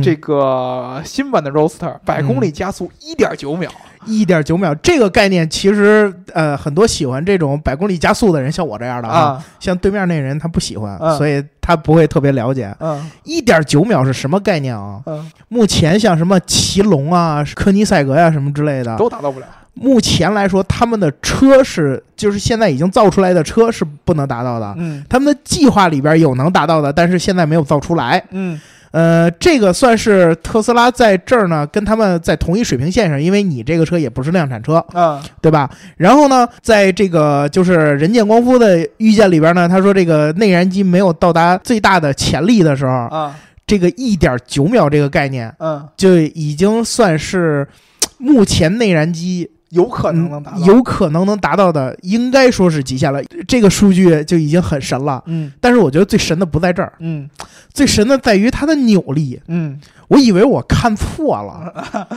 [0.02, 3.70] 这个新版的 Roadster 百公里加速一点九秒，
[4.04, 12.74] 一点九秒这个概念，其实呃，很多喜欢这种百公里加速的人，像我这样的啊，像对面那人他不喜欢，所以他不会特别了解。
[12.80, 15.00] 嗯，一点九秒是什么概念啊？
[15.06, 19.46] 嗯，目前像什么奇龙啊、科尼赛格呀什么之类的，都达到不了。
[19.78, 24.74] 目前来说，他们的车是，就是现在已经造出来的车是不能达到的。
[24.78, 28.24] 嗯，他们的计划里边有能达到的，但是现在没有造出来。
[28.30, 28.58] 嗯，
[28.92, 35.68] 呃，这个算是特斯拉在这儿呢，跟他们在同一水平线上，因为你这个车也不是量产车，啊，对吧？
[35.98, 43.36] 然后呢，在这个就是人见光夫的预见里边呢，他说这个内燃机没有到达最大的潜力的时候，啊，
[43.66, 47.68] 这个一点九秒这个概念，嗯，就已经算是
[48.16, 49.50] 目前内燃机。
[49.76, 53.22] 有可能能达到，有可能能达到的，应该说是极限了。
[53.46, 55.22] 这个数据就已经很神了。
[55.26, 56.92] 嗯，但是我觉得最神的不在这儿。
[57.00, 57.28] 嗯，
[57.74, 59.38] 最神的在于它的扭力。
[59.48, 62.10] 嗯，我以为我看错了，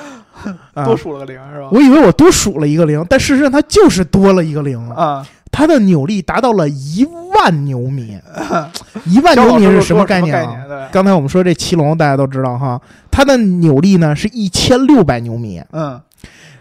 [0.86, 1.68] 多数了个零是吧？
[1.72, 5.28] 我以为我多数了一个零，但事实上它就是多了一个零啊。
[5.52, 8.18] 它的扭力达到了一万牛米，
[9.06, 10.88] 一万牛米是什么概念啊？
[10.92, 12.80] 刚才我们说这奇龙大家都知道哈，
[13.12, 15.62] 它的扭力呢是一千六百牛米。
[15.72, 16.00] 嗯。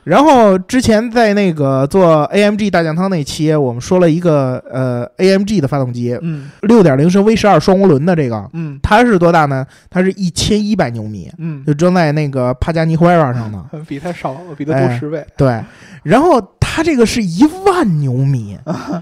[0.08, 9.66] 然后之前在那个做 AMG 大酱汤那期，我们说了一个呃 AMG 的发动机，嗯，六点零升 V 十二双涡轮的这个，嗯，它是多大呢？
[9.90, 15.22] 它是一千一百牛米，嗯，就装在那个帕加尼 h u e r a 上的， 比它少，比它多十倍。
[15.36, 15.62] 对，
[16.02, 18.58] 然后它这个是一万牛米，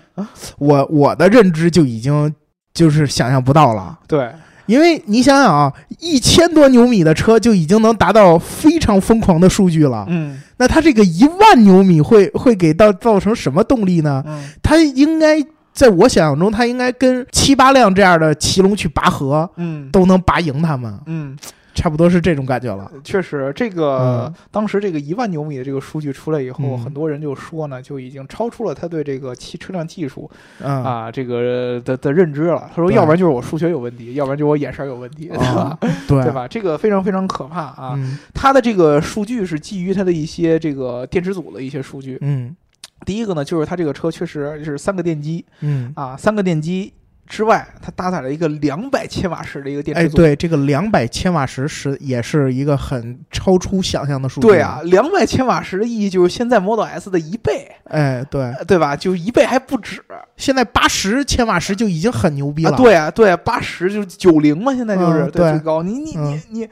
[0.59, 2.35] 我我的认知就已经
[2.75, 3.97] 就是想象不到了。
[4.09, 4.29] 对。
[4.67, 10.05] 因为你想想啊，一千多牛米的车就已经能达到非常疯狂的数据了。
[10.09, 14.23] 嗯，那它这个一万牛米会会给到造成什么动力呢？
[14.27, 20.93] 嗯，它应该在我想象中，它应该跟七八辆这样的奇龙去拔河，嗯，都能拔赢他们。
[21.07, 21.37] 嗯，
[21.77, 22.91] 差不多是这种感觉了。
[23.05, 30.29] 确实，这个当时这个一万牛米的这个数据出来以后，很多人就说呢，就已经超出了他对这个汽车辆技术
[30.61, 32.69] 啊这个的的认知了。
[32.75, 35.79] 他说，要不然就是我数学有问题，要不然就我眼神有问题，对吧？
[36.09, 36.49] 对对吧？
[36.49, 37.99] 这个非常非常可怕啊！
[38.33, 42.17] 他的这个数据是基于他的一些这个电池组的一些数据。
[42.23, 42.57] 嗯，
[43.05, 45.45] 第一个呢，就是他这个车确实是三个电机。
[45.61, 46.93] 嗯啊，三个电机。
[47.27, 50.17] 之外，它搭载了一个两百千瓦时的一个电池组。
[50.17, 54.47] 哎，对，这个两百千瓦时是也是一个很超出想象的数据。
[54.47, 57.71] 对啊，两百千瓦时的意义就是现在 Model S 的一倍。
[57.85, 58.97] 哎，对，对吧？
[58.97, 60.03] 就一倍还不止。
[60.37, 62.77] 现在八十千瓦时就已经很牛逼了。
[62.77, 65.83] 对啊，对，八十就是九零嘛，现在就是最高。
[65.83, 66.69] 你你你你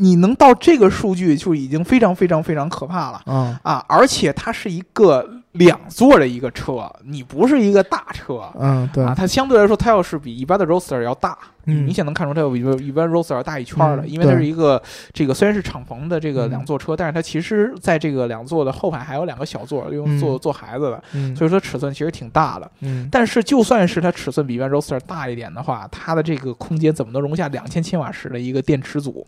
[0.00, 3.22] 你能到这个数据就已经非常非常非常可怕了。
[3.26, 5.28] 嗯啊，而且它是一个。
[5.54, 14.80] 两座的一个车，你不是一个大车，嗯，对啊，它相对来说，它要是比一般的 Roadster 要大，明显能看出它要比一般 Roadster 要大一圈的，因为它是一个
[15.12, 21.02] 这个虽然是敞篷的这个两座车，但是它其实在这个两座的后排还有两个小座，用坐坐孩子的，
[21.34, 22.70] 所以说尺寸其实挺大的。
[22.82, 29.26] 嗯，但是就算是它尺寸比一般 Roadster 大一点的话，它的这个空间怎么能容下两千千瓦时的一个电池组？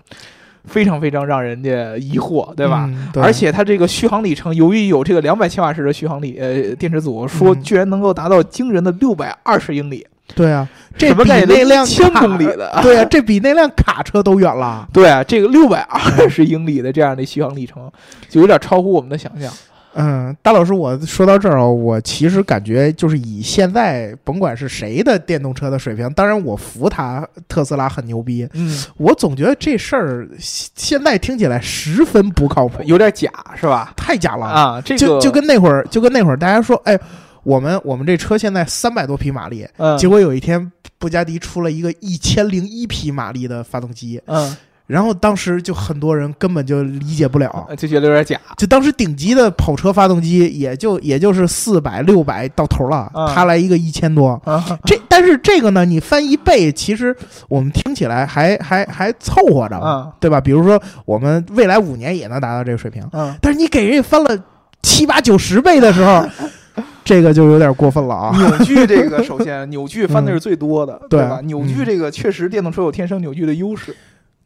[0.64, 2.88] 非常非常让人家疑惑，对吧？
[3.14, 10.07] 而且它这个续航里程，由于有这个两百千瓦时的续航里，呃，电池组说居然能够达到惊人的六百二十英里。
[10.35, 14.88] 对啊，这比那辆千公里的，对啊，这比那辆卡车都远了。
[14.92, 17.90] 对啊，这个六百二十英里的这样的续航里程，
[18.31, 19.53] 就有点超乎我们的想象。
[19.94, 33.92] 嗯，大老师，我说到这儿啊，我其实感觉就是以现在甭管是谁的电动车的水平，当然我服他特斯拉很牛逼，嗯，我总觉得这事儿现在听起来十分不靠谱，有点假，是吧？
[33.96, 34.81] 太假了啊！
[34.85, 36.98] 这就就跟那会儿，就跟那会儿大家说，哎，
[37.42, 44.57] 我们我们这车现在三百多匹马力，嗯，结果有一天布加迪出了一个一千零一匹马力的发动机，嗯。
[44.92, 48.38] 然后当时就很多人根本就理解不了，就觉得有点假。
[48.59, 54.38] 就当时顶级的跑车发动机也就也就是四百六百到头了，他来一个一千多，
[54.85, 57.16] 这但是这个呢，你翻一倍，其实
[57.48, 60.38] 我们听起来还还还凑合着，对吧？
[60.38, 63.02] 比如说我们未来五年也能达到这个水平，
[63.40, 64.38] 但是你给人家翻了
[64.83, 66.22] 七八九十倍的时候，
[67.02, 68.37] 这个就有点过分了啊！
[68.37, 71.40] 扭矩这个首先 扭矩翻的是最多的，对吧？
[71.44, 73.96] 扭矩这个确实电动车有天生扭矩的优势。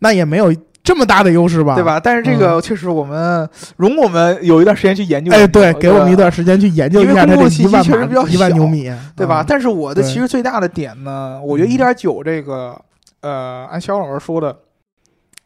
[0.00, 1.98] 那也没有这么大的优势吧，对吧？
[1.98, 5.32] 但是这个确实，我们容我们有一段时间去研究。
[5.32, 9.44] 哎，对，给我们一段时间去研究一下它这一万马一万牛米，对吧？
[9.46, 12.80] 但是我的其实最大的点呢，我觉得一点九这个，
[13.20, 14.56] 呃，按肖老师说的，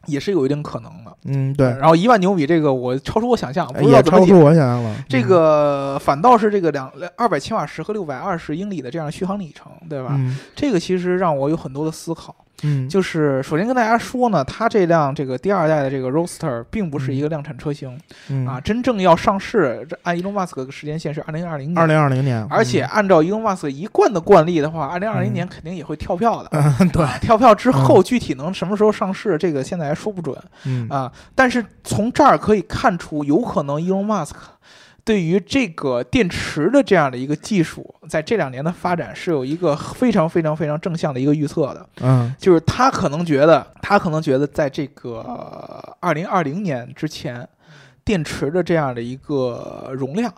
[0.05, 1.11] 也是有一定可能的。
[1.25, 1.67] 嗯，对。
[1.69, 4.95] 然后一万牛米这个，我超出我想象，不知道怎么超出我想象了。
[5.09, 10.19] 这个反倒是这个两二百千瓦时和六百二十英里的这样的续航里程，对吧？
[10.55, 12.35] 这个其实让我有很多的思考。
[12.63, 17.99] 嗯，就是首先跟大家说呢，它这辆这个第二代的这个 Roadster 并不是一个量产车型，
[18.47, 26.49] 啊，真正要上市，这按 Elon Musk 的时间线是二零二零年，二零二零年，而且按照 Elon Musk 一贯的惯例的话，二零二零年肯定也会跳票的，
[26.91, 30.37] 对，跳票之后具体能什么时候上市，这个现在还说不准，
[30.89, 34.35] 啊，但是从这儿可以看出，有可能 Elon Musk。
[35.03, 41.89] 对于这个电池的这样的一个技术，在这两年的发展是有一个非常非常非常正向的一个预测的。
[42.01, 47.47] 嗯，就是他可能觉得，他可能觉得，在这个二零二零年之前，
[48.03, 50.31] 电池的这样的一个容量。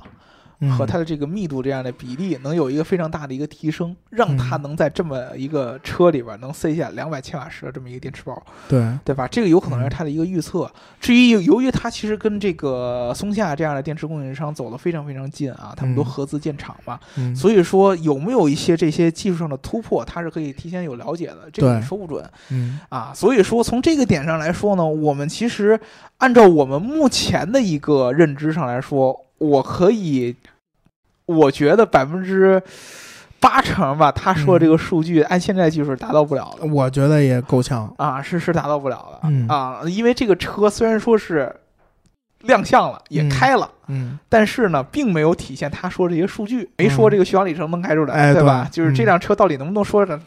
[0.72, 9.28] 和它的这个密度这样的比例能有一个非常大的一个提升，让它能在这么一个车里边能塞下两百千瓦时的这么一个电池包，对对吧？
[9.28, 10.70] 这个有可能是它的一个预测。
[11.00, 17.00] 至于由于它其实跟这个松下这样的电池供应商走得非常非常近啊，他们都合资建厂嘛，
[17.36, 22.24] 所以说有没有一些这些技术上的突破，它是可以提前有了解的，这个说不准。
[22.52, 25.80] 嗯啊，所以说从这个点上来说呢，我们其实
[26.18, 30.36] 按照我们目前的一个认知上来说，我可以。
[31.26, 32.62] 我觉得百分之
[33.40, 36.66] 八成吧，他说这个数据按现在技术达到不了的。
[36.68, 41.54] 我觉得也够呛啊，是是达到不了的啊，因为这个车虽然说是
[42.42, 43.70] 亮相了，也开了。
[43.88, 48.68] 嗯，但是呢，并没有体现他说这些数据，没说这个续航里程能开出来，对吧？
[48.72, 50.18] 就是这辆车到底能不能说的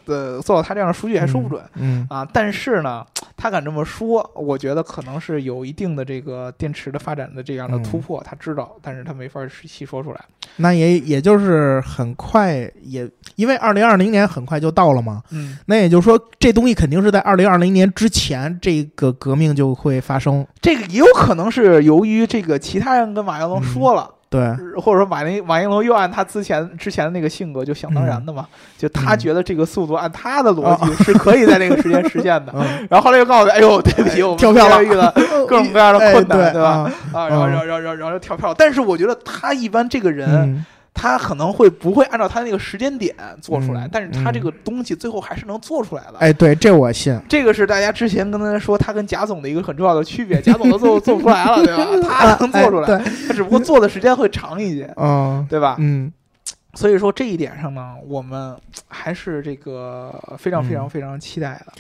[0.43, 2.27] 做到他这样的数据还说不准，嗯啊。
[2.33, 3.05] 但是呢，
[3.37, 10.21] 他敢这么说，我觉得可能是有一定的这个电池的发展的这样的突破，他知道，但是他没法细说出来。
[10.57, 20.47] 那也也就是很快，也因为二零二零年很快就到了嘛，嗯，那也就是说，这东西肯定是在二零二零年之前，这个革命就会发生。
[20.61, 23.47] 这个也有可能是由于这个其他人跟马云。
[23.47, 24.43] 龙说了对，
[24.81, 32.53] 或者说马林马应龙又按他之前之前的那个性格就想当然的嘛，就他觉得这个速度按他的逻辑是可以在那个时间实现的。
[32.91, 35.11] 然后后来又告诉他，哎呦，对不起，我们跳票了，遇到
[35.47, 36.91] 各种各样的困难，对吧？
[37.13, 38.53] 啊，然后然后然后然后就跳票。
[38.53, 40.65] 但是我觉得他一般这个人。
[40.99, 46.15] 他可能会不会按照他那个时间点做出来，但是他这个东西最后还是能做出来的。
[46.19, 47.21] 哎，对，这我信。
[47.29, 52.09] 这个是大家之前跟他说他跟贾总的一个很重要的区别， 贾总都做做不出来了，对吧？
[52.09, 55.77] 他能做出来，他只不过做的时间会长一些，嗯，对吧？
[55.79, 56.11] 嗯，
[56.75, 58.57] 所以说这一点上呢，我们
[58.89, 61.73] 还是这个非常非常非常期待的。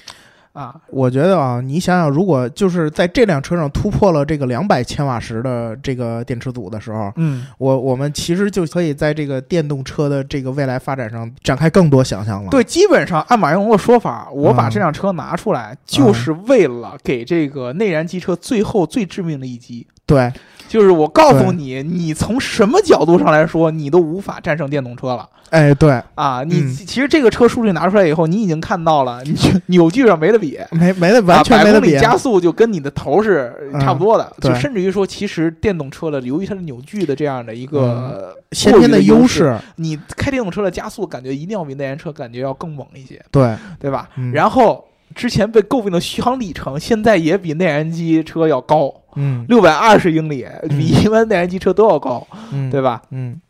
[0.57, 12.48] 啊，我觉得啊，你想想，如果就是在这辆车上突破了这个两百千瓦时的这个电池组的时候，嗯，我我们其实就可以在这个电动车的这个未来发展上展开更多想象了。
[12.48, 19.86] 对，基本上按马云龙的说法，我把这辆车拿出来，就是为了给这个内燃机车最后最致命的一击。
[20.07, 20.32] 对。
[20.68, 25.26] 就是我告诉你，你从什么角度上来说，你都无法战胜电动车了。
[25.50, 29.32] 哎，对啊，你其实这个车数据拿出来以后，你已经看到了，你
[29.66, 34.30] 扭矩上没得比，没没得完全没得比，加速就跟你的头是差不多的。
[34.40, 43.24] 就甚至于说，其实电动车的由于它的扭矩的这样的一个先天的优势，你开电动车的加速感觉一定要比内燃车感觉要更猛一些。
[43.30, 44.09] 对，对吧？
[44.32, 44.84] 然后。
[45.14, 53.00] 之前被诟病的续航里程，现在也比内燃机车要高，嗯，六百二十英里，比一般内燃机车都要高，嗯，对吧？
[53.11, 53.40] 嗯，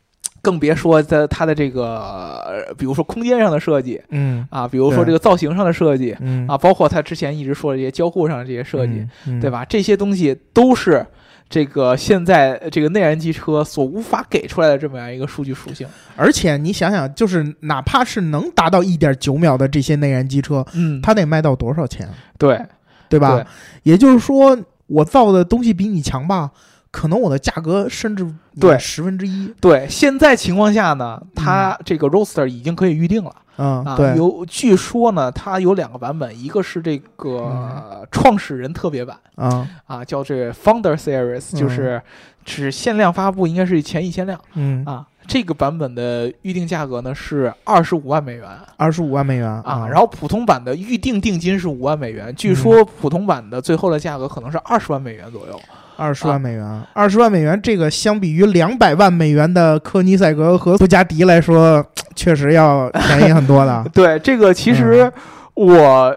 [0.43, 9.07] 更别说在它的这个，比如说空间上的设计，嗯，啊，比如说这个造型上的设计，嗯，啊，包括它之前一直说的这些交互上的这些设计，
[9.41, 9.65] 对吧？
[9.65, 11.05] 这些东西都是。
[11.49, 15.87] 这个现在这个内燃机车所无法给出来的这么样一个数据属性，
[16.17, 22.09] 而且你想想，就是哪怕是能达到一点九秒的这些内燃机车，嗯，它得卖到多少钱？
[22.37, 22.61] 对，
[23.09, 23.47] 对吧？
[23.85, 26.51] 也就是说，我造的东西比你强吧？
[26.97, 28.27] 可能我的价格甚至
[28.59, 28.79] 对。
[28.79, 29.53] 十分之一。
[29.61, 33.31] 对，现在情况下呢，它这个 Roadster 已经可以预定了。
[33.59, 42.01] 嗯，对，有据说呢，它有两个版本，一个是这个创始人特别版，啊啊，叫这 Founder Series，就是
[42.47, 44.83] 只限量发布，应该是前一千辆，嗯。
[44.87, 55.61] 啊，这个版本的预定价格呢是二十五万美元，二十五万美元啊，然后普通版的预定定金是五万美元，据说普通版的最后的价格可能是二十万美元左右。
[55.97, 61.85] 二十万美元，二十万美元，这个相比于两百万美元的科尼赛格和布加迪来说，
[62.15, 63.85] 确实要便宜很多的。
[63.93, 65.11] 对，这个其实
[65.55, 66.17] 我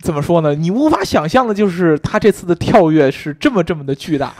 [0.00, 0.54] 怎么说呢？
[0.54, 4.32] 你无法想象的就是他这次的跳跃是这么这么的巨大。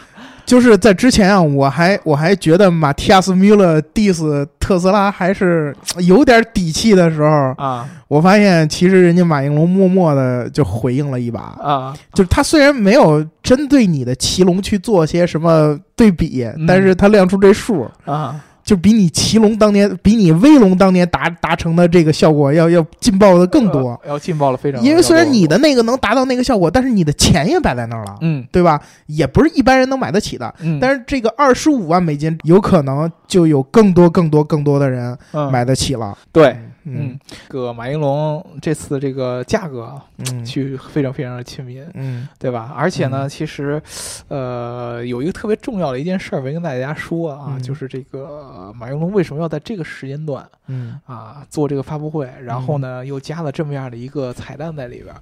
[0.45, 17.89] 就是在之前啊，我还我还觉得马蒂亚斯·米勒 diss 特斯拉还是有点底气的时候啊，我发现其实人家马应龙默默的就回应了一把啊，就是他虽然没有针对你的骑龙去做些什么对比，但是他亮出这数。
[18.05, 18.41] 啊。
[18.73, 24.83] 就比你骑龙当年，比你威龙当年达达成的这个效果要要劲爆的更多，要劲爆了非常。
[24.83, 28.81] 因为虽然你的那个能达到那个效果，但是你的钱也摆在那儿了，嗯，对吧？
[29.09, 30.55] 也不是一般人能买得起的。
[30.61, 35.15] 嗯，但是这个二十五万美金，有可能就有更多更多更多的人
[35.51, 36.17] 买得起了。
[36.33, 36.57] 对。
[36.85, 37.19] 嗯，
[37.49, 42.73] 个马应龙这次这个价格，嗯，去非常非常的亲民，嗯，对吧？
[42.77, 43.81] 而且呢，其实，
[44.29, 55.15] 呃，有一个特别重要的一件事儿没跟大家说啊，就是这个马应龙为什么要在这个时间段，嗯，啊，做这个发布会，然后呢，又加了这么样的一个彩蛋在里边，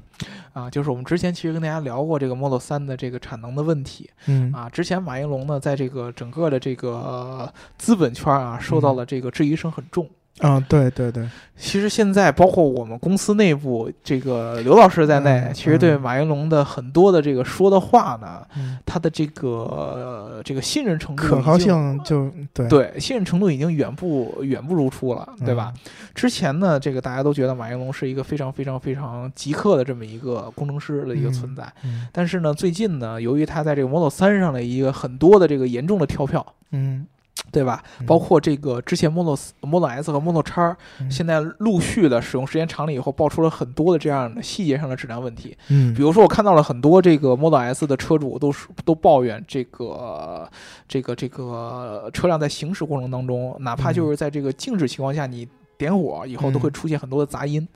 [0.53, 10.09] 啊，就是我们之前其实跟大家聊过这个 Model 3的这个产能的问题，嗯，啊，之前马应龙呢，在这个整个的这个资本圈啊，受到了这个质疑声很重。
[10.43, 18.41] 嗯，对对对，其实现在包括我们公司内部，这个刘老师在内，其实对马云龙的很多的这个说的话呢，
[18.87, 22.67] 他的这个这个信任程度、可靠性就对。
[22.69, 25.75] 对信任程度已经远不远不如初了，对吧？
[26.15, 31.71] 之前呢，这个大家都觉得马云龙是一个非常非常非常极客的这么一个工程师的一个存在，
[32.13, 37.07] 但是呢，最近呢，由于他在这个 Model 三上的一个很多的这个严重的跳票，嗯。
[37.53, 37.83] 对吧？
[38.07, 40.77] 包括这个之前 Model Model S 和 Model X，
[41.11, 45.57] 现在陆续的使用时间长了以后，爆出了很多的这样的细节上的质量问题。
[45.69, 50.49] 嗯，比如说我看到了很多这个 Model S 的车主都是都抱怨这个
[50.87, 55.49] 这个这个车辆在行驶过程当中，哪怕就是在这个静止情况下，你
[55.81, 57.67] 点火以后都会出现很多的杂音、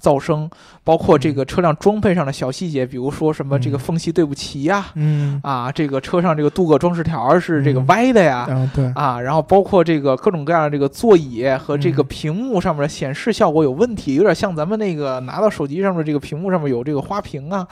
[0.00, 0.48] 噪声，
[0.82, 4.86] 包括这个车辆装配上的小细节，比如说什么这个缝隙对不齐呀，
[5.42, 17.68] 啊，这个车上这个镀铬装饰条是这个歪的呀，对，啊，然后包括这个各种各样的这个座椅和这个屏幕上面的显示效果有问题，有点像咱们那个拿到手机上面这个屏幕上面有这个花屏啊，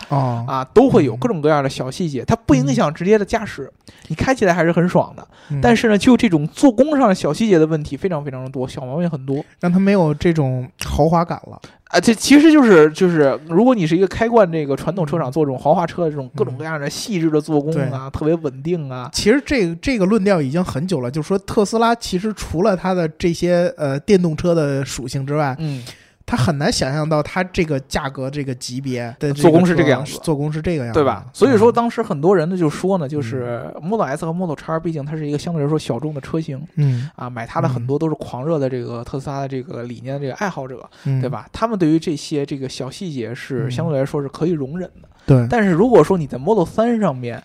[0.46, 3.72] 啊，都会有各种各样的小细节，它不影响直接的驾驶，
[4.08, 5.26] 你开起来还是很爽的。
[5.62, 11.60] 但是呢，就这种做工上小细节的问题非常非常的多，小毛病很多，让它没有这种豪华感了
[11.90, 12.00] 啊！
[12.00, 19.08] 这其实就是就是，如果你是一个开惯这个传统车厂做这种豪华车的这种各种各样的细致的做工啊，特别稳定啊。
[19.12, 25.82] 其实这个这个论调已经很久了，就是说特斯拉其实除了它的这些呃电动车的属性之外，嗯。
[26.30, 31.26] 他很难想象到它这个价格、这个级别的做工是这个样子，做工是这个样子，对吧？
[31.32, 40.88] 所以说当时很多人呢就说呢，就是 Model S 和 Model X，毕竟它是一个相对来说小众的车型，嗯啊，买它的很多都是狂热的这个特斯拉的这个理念的这个爱好者，
[41.20, 41.48] 对吧？
[41.52, 45.48] 他们对于这些这个小细节是相对来说是可以容忍的，对。
[45.50, 47.42] 但是如果说你在 Model 3上面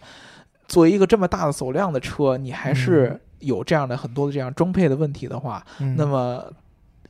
[0.68, 5.66] 作为一个这么大的走量的车，你还是有这样的很多的这样装配的问题的话，
[5.98, 6.46] 那么。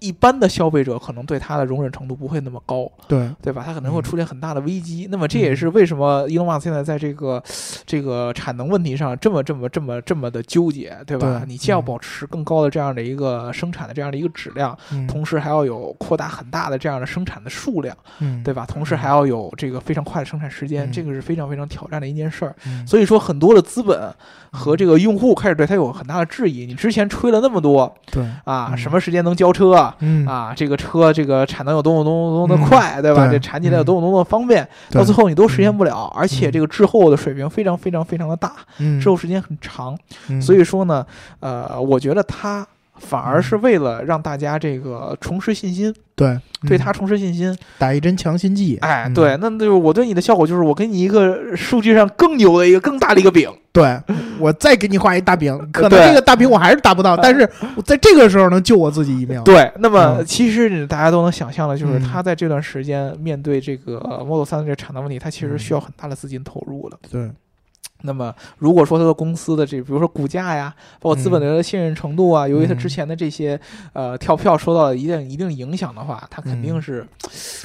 [0.05, 3.63] 一般的消费者可能对它的容忍程度不会那么高，对对吧？
[3.65, 5.07] 它可能会出现很大的危机。
[5.09, 7.41] 那么这也是为什么伊隆马斯现在在这个
[7.85, 11.43] 这个产能问题上这么这么这么这么的纠结，对吧？
[11.47, 14.77] 你既要保持更高的这样的一个生产的这样的一个质量，
[15.07, 17.95] 同时还要有扩大很大的这样的生产的数量，
[18.43, 18.65] 对吧？
[18.65, 22.55] 同时还要有这个非常快的生产时间，这个是非常非常挑战的一件事儿。
[22.85, 24.13] 所以说，很多的资本
[24.51, 26.65] 和这个用户开始对它有很大的质疑。
[26.65, 29.93] 你之前吹了那么多，对啊，什么时间能交车？
[29.99, 30.25] 嗯。
[30.25, 33.27] 啊，这个车这个产能有多么多么多么的快，对吧？
[33.31, 38.53] 这产起来有多么多么方便，到最后你都实现不了，而且这个滞后的水平非常非常非常的大，
[39.01, 39.97] 滞后时间很长。
[40.41, 41.05] 所以说呢，
[41.39, 42.65] 呃，我觉得它
[42.97, 45.93] 反而是为了让大家这个重拾信心。
[46.15, 48.77] 对，对他重拾信心，打一针强心剂。
[48.77, 53.51] 哎，对，那就是我对你的效果就是我给你一个数据上更牛的一个更大的一个饼。
[53.73, 53.99] 对，
[54.39, 57.45] 我再给你画一大饼，可能这个大饼我还是达不到，但是
[57.83, 59.43] 在这个时候能救我自己一命。
[59.43, 66.97] 对，那么其实大家都能想象的，就是他在这段时间面对这个 Model 三的这个产能问题，他其实需要很大的资金投入了。
[67.11, 67.29] 对。
[68.05, 73.59] 那么，如果说他的公司的这，比如说股价呀，包括资本的信任程度啊，由于他之前的这些
[73.93, 77.05] 呃跳票受到了一定一定影响的话，他肯定是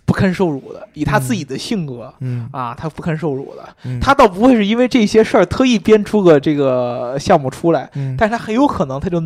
[0.04, 0.88] 不堪受辱的。
[0.94, 4.00] 以他自己的性格，嗯啊，他不堪受辱的。
[4.00, 9.22] 他倒不会是因为这些事儿特意编出个这个项目出来，但是他很有可能他就。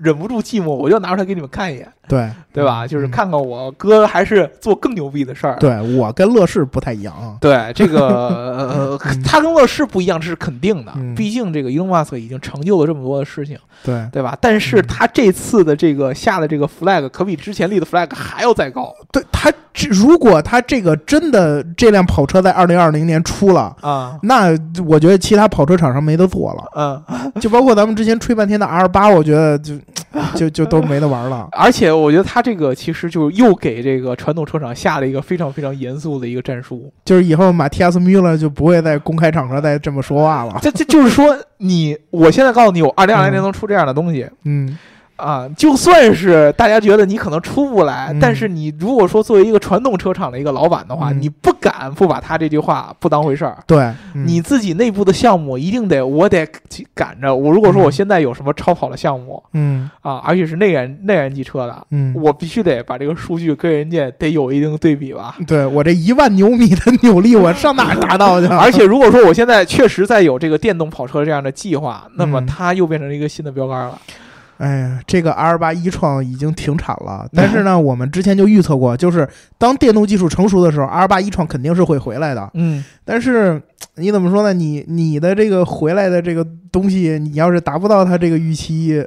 [0.00, 2.86] 忍不住寂寞，我就拿出来给你们看一眼，对对吧？
[2.86, 5.56] 就是看看我哥还是做更牛逼的事儿。
[5.58, 7.36] 对我跟乐视不太一样啊。
[7.40, 7.98] 对这个，
[8.98, 14.36] 呃，他跟乐视不一样这是肯定的，毕竟这个伊隆马斯克已经成就了这么多的事情，对对吧？
[14.40, 18.92] 但是他这次的这个下的这个 flag 可比之前立的 flag 还要再高。
[19.10, 19.52] 对他，
[19.90, 24.50] 如果他这个真的这辆跑车在二零二零年出了啊，那
[24.86, 26.64] 我觉得其他跑车厂商没得做了。
[26.76, 29.74] 嗯，就包括咱们之前吹半天的 R 八，我觉得就。
[30.36, 40.58] 就就都没得玩了， 而且我觉得他这个其实就又给这个传统车厂下了一个非常非常严肃的一个战术，就是以后马蒂亚斯米勒就不会在公开场合再这么说话了。
[40.60, 44.76] 这这就是说，你我现在告诉你，我二零二零年能出这样的东西，嗯。
[45.22, 53.56] 啊，就算是大家觉得你可能出不来，但是你如果说作为一个传统车厂的一个老板的话，你不敢不把他这句话不当回事儿。
[53.64, 56.44] 对，你自己内部的项目一定得我得
[56.92, 57.32] 赶着。
[57.32, 65.36] 我如果说我现在有什么超跑的项目，嗯啊，而且是内燃内燃机车的，嗯，我必须得把这个数据跟人家得有一定对比吧。
[65.46, 68.48] 对我这一万牛米的扭力，我 上哪达到去？
[68.48, 73.96] 而且如果说我现在确实在有这个电动跑车这样的计划，那么它又变成了一个新的标杆了。
[74.62, 82.48] 哎呀，这个 R 八一创已经停产了，但是呢，我们之前就预测过，就是当电动技术成熟的时候，R 八一创肯定是会回来的。
[82.54, 83.60] 嗯，但是
[83.96, 84.52] 你怎么说呢？
[84.52, 89.04] 你你的这个回来的这个东西，你要是达不到它这个预期。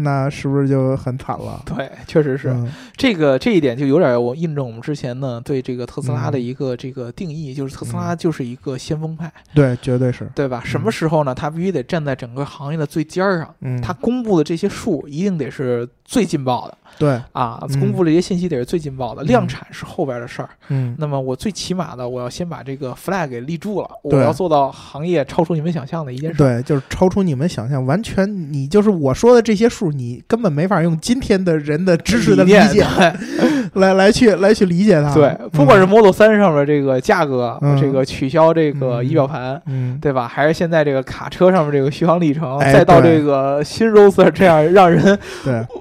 [0.00, 1.60] 那是不是就很惨了？
[1.66, 2.54] 对，确实是
[2.96, 9.32] 这个这一点就有点我印证我们之前呢对这个特斯拉的一个这个定义，就是特斯拉就是一个先锋派。
[9.54, 10.62] 对，绝对是对吧？
[10.64, 11.34] 什么时候呢？
[11.34, 13.54] 它必须得站在整个行业的最尖儿上。
[13.60, 16.78] 嗯，他公布的这些数一定得是最劲爆的。
[16.98, 20.48] 对啊，公布这些信息得是最劲爆的，量产是后边的事儿。
[20.68, 26.38] 嗯，那么我最起码的，我要先把这个 flag 给立住了，我要做到行业超出你们想象的一件事。
[26.38, 32.86] 对，就是超出你们想象，完全你就是我说的这些数，你根本没法用今天的人的知识的理解
[33.74, 35.12] 来来去来去理解它。
[35.14, 40.26] 对，不管是 Model 三上面这个价格，这个取消这个仪表盘，嗯，对吧？
[40.26, 45.64] 还是现在这个卡车上面这个续航里程，再到这个新 Roadster 这样让人对。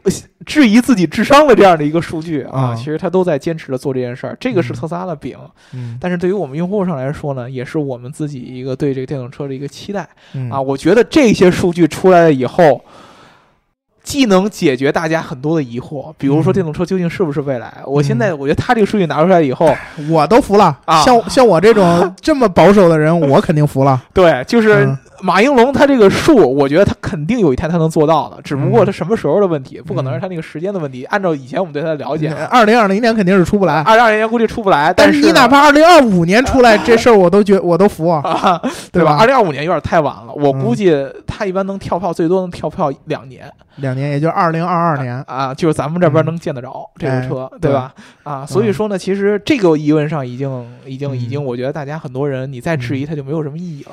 [0.45, 4.38] 质疑自己智商的这样的一个数据啊，其实他都在坚持的做这件事儿。
[4.39, 5.38] 这个是特斯拉的饼，
[5.99, 10.08] 但是对于我们用户上来说呢，也是我们自己一个对这个电动车的一个期待
[10.49, 10.62] 啊。
[10.62, 12.82] 我觉得这些数据出来了以后。
[14.08, 17.74] 既能解决大家很多的疑惑，比如说电动车究竟是不是未来？
[17.86, 19.76] 我现在我觉得他这个数据拿出来以后，
[20.10, 21.03] 我都服了啊！
[21.03, 24.01] 像像我这种这么保守的人，我肯定服了。
[24.14, 24.88] 对，就是
[25.22, 31.03] 马应龙他这个数，我觉得他肯定有一天他能做到的，只不过他什么时候的问题，不可能是他那个时间的问题。
[31.05, 34.93] 按照以前我们对他的了解，二零二零年肯定是出不来，二零二零年估计出不来。
[34.93, 38.61] 但是你哪怕二零二五年出来，这事儿我都觉我都服啊，
[38.91, 39.18] 对吧？
[39.20, 40.95] 二零二五年有点太晚了，我估计
[41.26, 43.51] 他一般能跳票，最多能跳票两年。
[43.78, 47.93] 两年，也就二零二二年啊，就是咱们这边能见得着这个车，对吧？
[48.24, 53.91] 啊，所以说呢，其实这个疑问上已经、已经、已经，我觉得大家很多人，你再质疑他就没有什么意义了。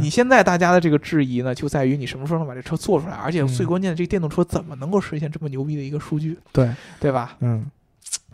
[0.00, 6.38] 你现在大家的这个质疑呢，就在于你什么时候能把这车做出来，而且最关键的，这电动车怎么能够实现这么牛逼的一个数据？
[6.52, 6.70] 对，
[7.00, 7.36] 对吧？
[7.40, 7.64] 嗯。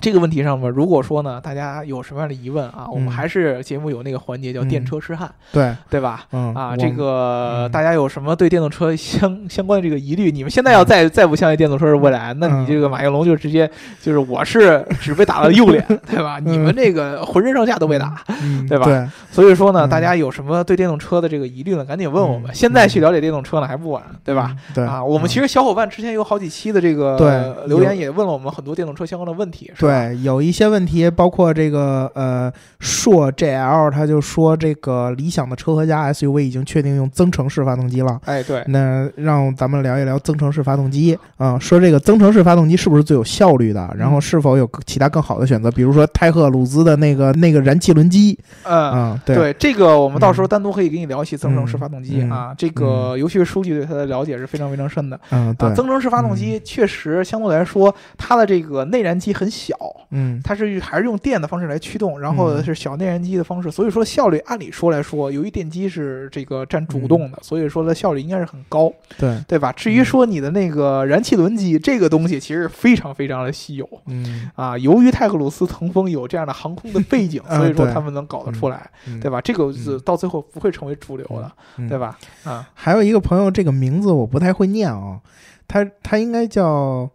[0.01, 6.25] 这个问题上面，如果说呢，大家有什么样的疑问啊，我们还是节目有那个环节叫电车痴汉，对对吧？
[6.33, 10.31] 嗯啊，这个大家有什么对电动车相 相关的这个疑虑？
[10.31, 13.69] 你们现在要再再不相信电动车是未来，那你这个马应龙就直接
[14.01, 16.39] 就是我是只被打了右脸， 对吧？
[16.39, 18.23] 你们这个浑身上下都被打，
[18.69, 19.11] 对吧？
[19.31, 21.85] 所以说呢，大家有什么对电动车的这个疑虑呢？
[21.85, 24.55] 赶紧问我们，现在去了解电动车呢还不晚，对吧？
[24.75, 24.85] 对。
[24.85, 30.69] 啊，我们其实小伙伴之前有好几期的这个留言也问了我们很多电动车相关的问题，对，有一些。
[30.69, 38.21] 问题包括这个呃，硕 JL 他就说这个理想的车和家 SUV 已经确定用增程式发动机了。
[38.27, 43.91] 哎，对，那让咱们聊一聊增程式发动机啊，说这个增程式发动机是不是最有效率的？
[43.97, 45.71] 然后是否有其他更好的选择？
[45.71, 48.39] 比如说泰赫鲁兹的那个那个燃气轮机。
[48.65, 52.55] 嗯，对，这个我们到时候单独可以给你聊一期增程式发动机啊。
[52.59, 55.19] 这个尤其是书记对它的了解是非常非常深的。
[55.31, 59.78] 嗯，对，增程式发动机确实相对来说它的这个内燃机很小。
[60.11, 60.59] 嗯，它。
[60.59, 69.41] 是还是用电的方式来驱动，然后是小内燃机的方式，所以说效率按理说来说，由于电机是这个占主动的，所以说的效率应该是很高，对。
[69.47, 69.71] 对吧？
[69.71, 74.51] 至于说你的那个燃气轮机这个东西，其实非常非常的稀有，嗯。
[74.57, 78.91] 啊，由于泰克鲁斯腾风有这样的航空的背景， 所以说他们能搞得出来，
[79.23, 79.41] 对吧？
[79.41, 81.53] 这个是到最后不会成为主流的，
[81.89, 82.19] 对吧？
[82.43, 85.21] 啊，还有一个朋友，这个名字我不太会念啊，
[85.69, 87.09] 他他应该叫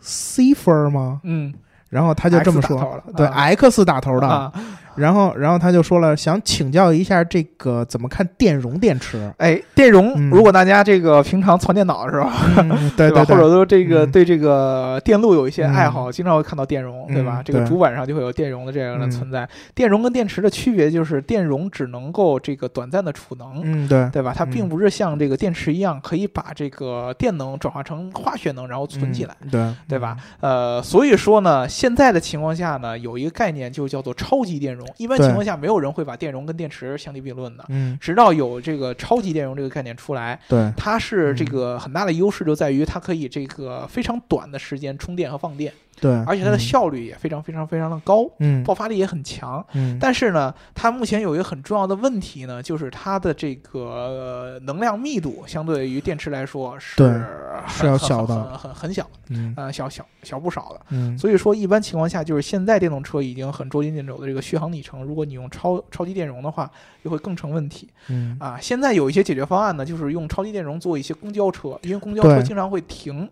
[0.00, 1.22] C 分吗？
[1.24, 1.54] 嗯。
[1.94, 4.52] 然后他就这么说，对，X 打头的。
[4.96, 9.32] 然后，然后他就说了，想请教一下这个怎么看电容电池？
[9.38, 12.32] 哎，电容，如果大家这个平常攒电脑是吧？
[12.96, 13.24] 对吧？
[13.24, 17.42] 或者说这个对这个电路有一些爱好，经常会看到电容，对吧？
[17.44, 19.48] 这个主板上就会有电容的这样的存在。
[19.74, 24.32] 电容跟电池的区别就是，电容只能够这个短暂的储能，嗯，对，对吧？
[24.36, 30.16] 它并不是像这个电池一样可以把这个电能转化成化学能，然后存起来，对，对吧？
[30.40, 34.83] 呃，所以说呢，现在的情况下呢，有一个概念就叫做超级电容。
[34.96, 37.64] 一般情况下，没有人会把电容跟电池相提并论的。
[37.68, 45.72] 嗯，直到有这个超级电容这个概念出来，对，它是这个很大的优势就在于它可以这个非常短的时间充电和放电。
[46.04, 57.24] 对，而且它的效率也非常非常非常的高，嗯，爆发力也很强，嗯，但是呢，它目前有一个很重要的问题呢，就是它的这个能量密度相对于电池来说是
[57.66, 66.70] 是要小的，很很很小，嗯，啊，小小小不少的，嗯，所以说一般情况下，就是现在电动车已经很捉襟见肘的这个续航里程，如果你用超超级电容的话，
[67.02, 73.26] 就会更成问题，嗯，啊，现在有一些解决方案呢，就是用超级电容做一些公交车，因为公交车经常会停。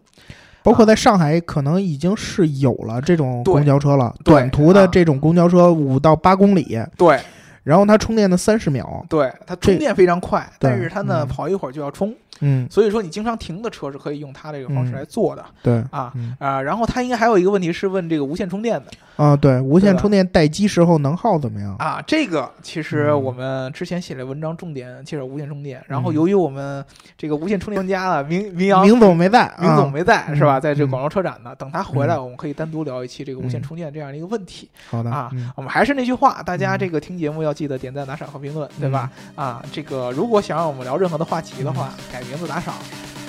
[0.63, 6.79] 包括在上海，可能已经是有了这种公交车了，短途的这种公交车，五到八公里。
[6.97, 7.19] 对，
[7.65, 9.05] 然后它充电的三十秒。
[9.09, 12.15] 对，它充电非常快，但是它呢，跑一会儿就要充。
[12.45, 15.45] 嗯，所以说你经常停的车是可以用它这个方式来做的。
[15.63, 18.87] 对啊啊，然后它应该还有一个问题是问这个无线充电的
[19.17, 22.03] 啊，对，无线充电待机时候能耗怎么样啊？
[22.07, 25.83] 这个其实我们之前写了文章，重点介绍无线充电。
[25.87, 26.85] 然后由于我们
[27.17, 30.59] 这个无线充电专家啊，明明阳明总没在，明总没在是吧？
[30.59, 34.69] 在这广州车展呢，等他回来，我们可以单独聊一期这个无线充电这样的一个问题。
[34.89, 39.11] 好的啊，我们还是那句话，大家这个听节目要记得点赞、打赏和评论，对吧？
[39.35, 42.75] 啊，这个如果想让我们聊任何的话题的话，改名字打赏。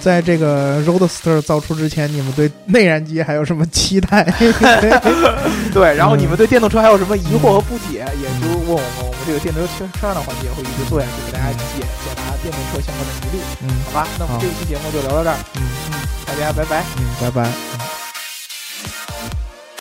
[0.04, 4.22] 在这个 Roadster 造出之前，你们对内燃机还有什么期待？
[5.74, 8.86] 对，然后你们对电动车还有什么疑惑和不解，也就问我们。
[9.00, 13.42] 我们这个电动车车上的环节会一直做下去，给大家解解答电动车相关的疑虑。
[13.62, 15.38] 嗯，好吧，那我们这一期节目就聊到这儿。
[15.56, 15.94] 嗯嗯，
[16.26, 16.84] 大家拜拜。
[16.98, 17.93] 嗯，拜拜。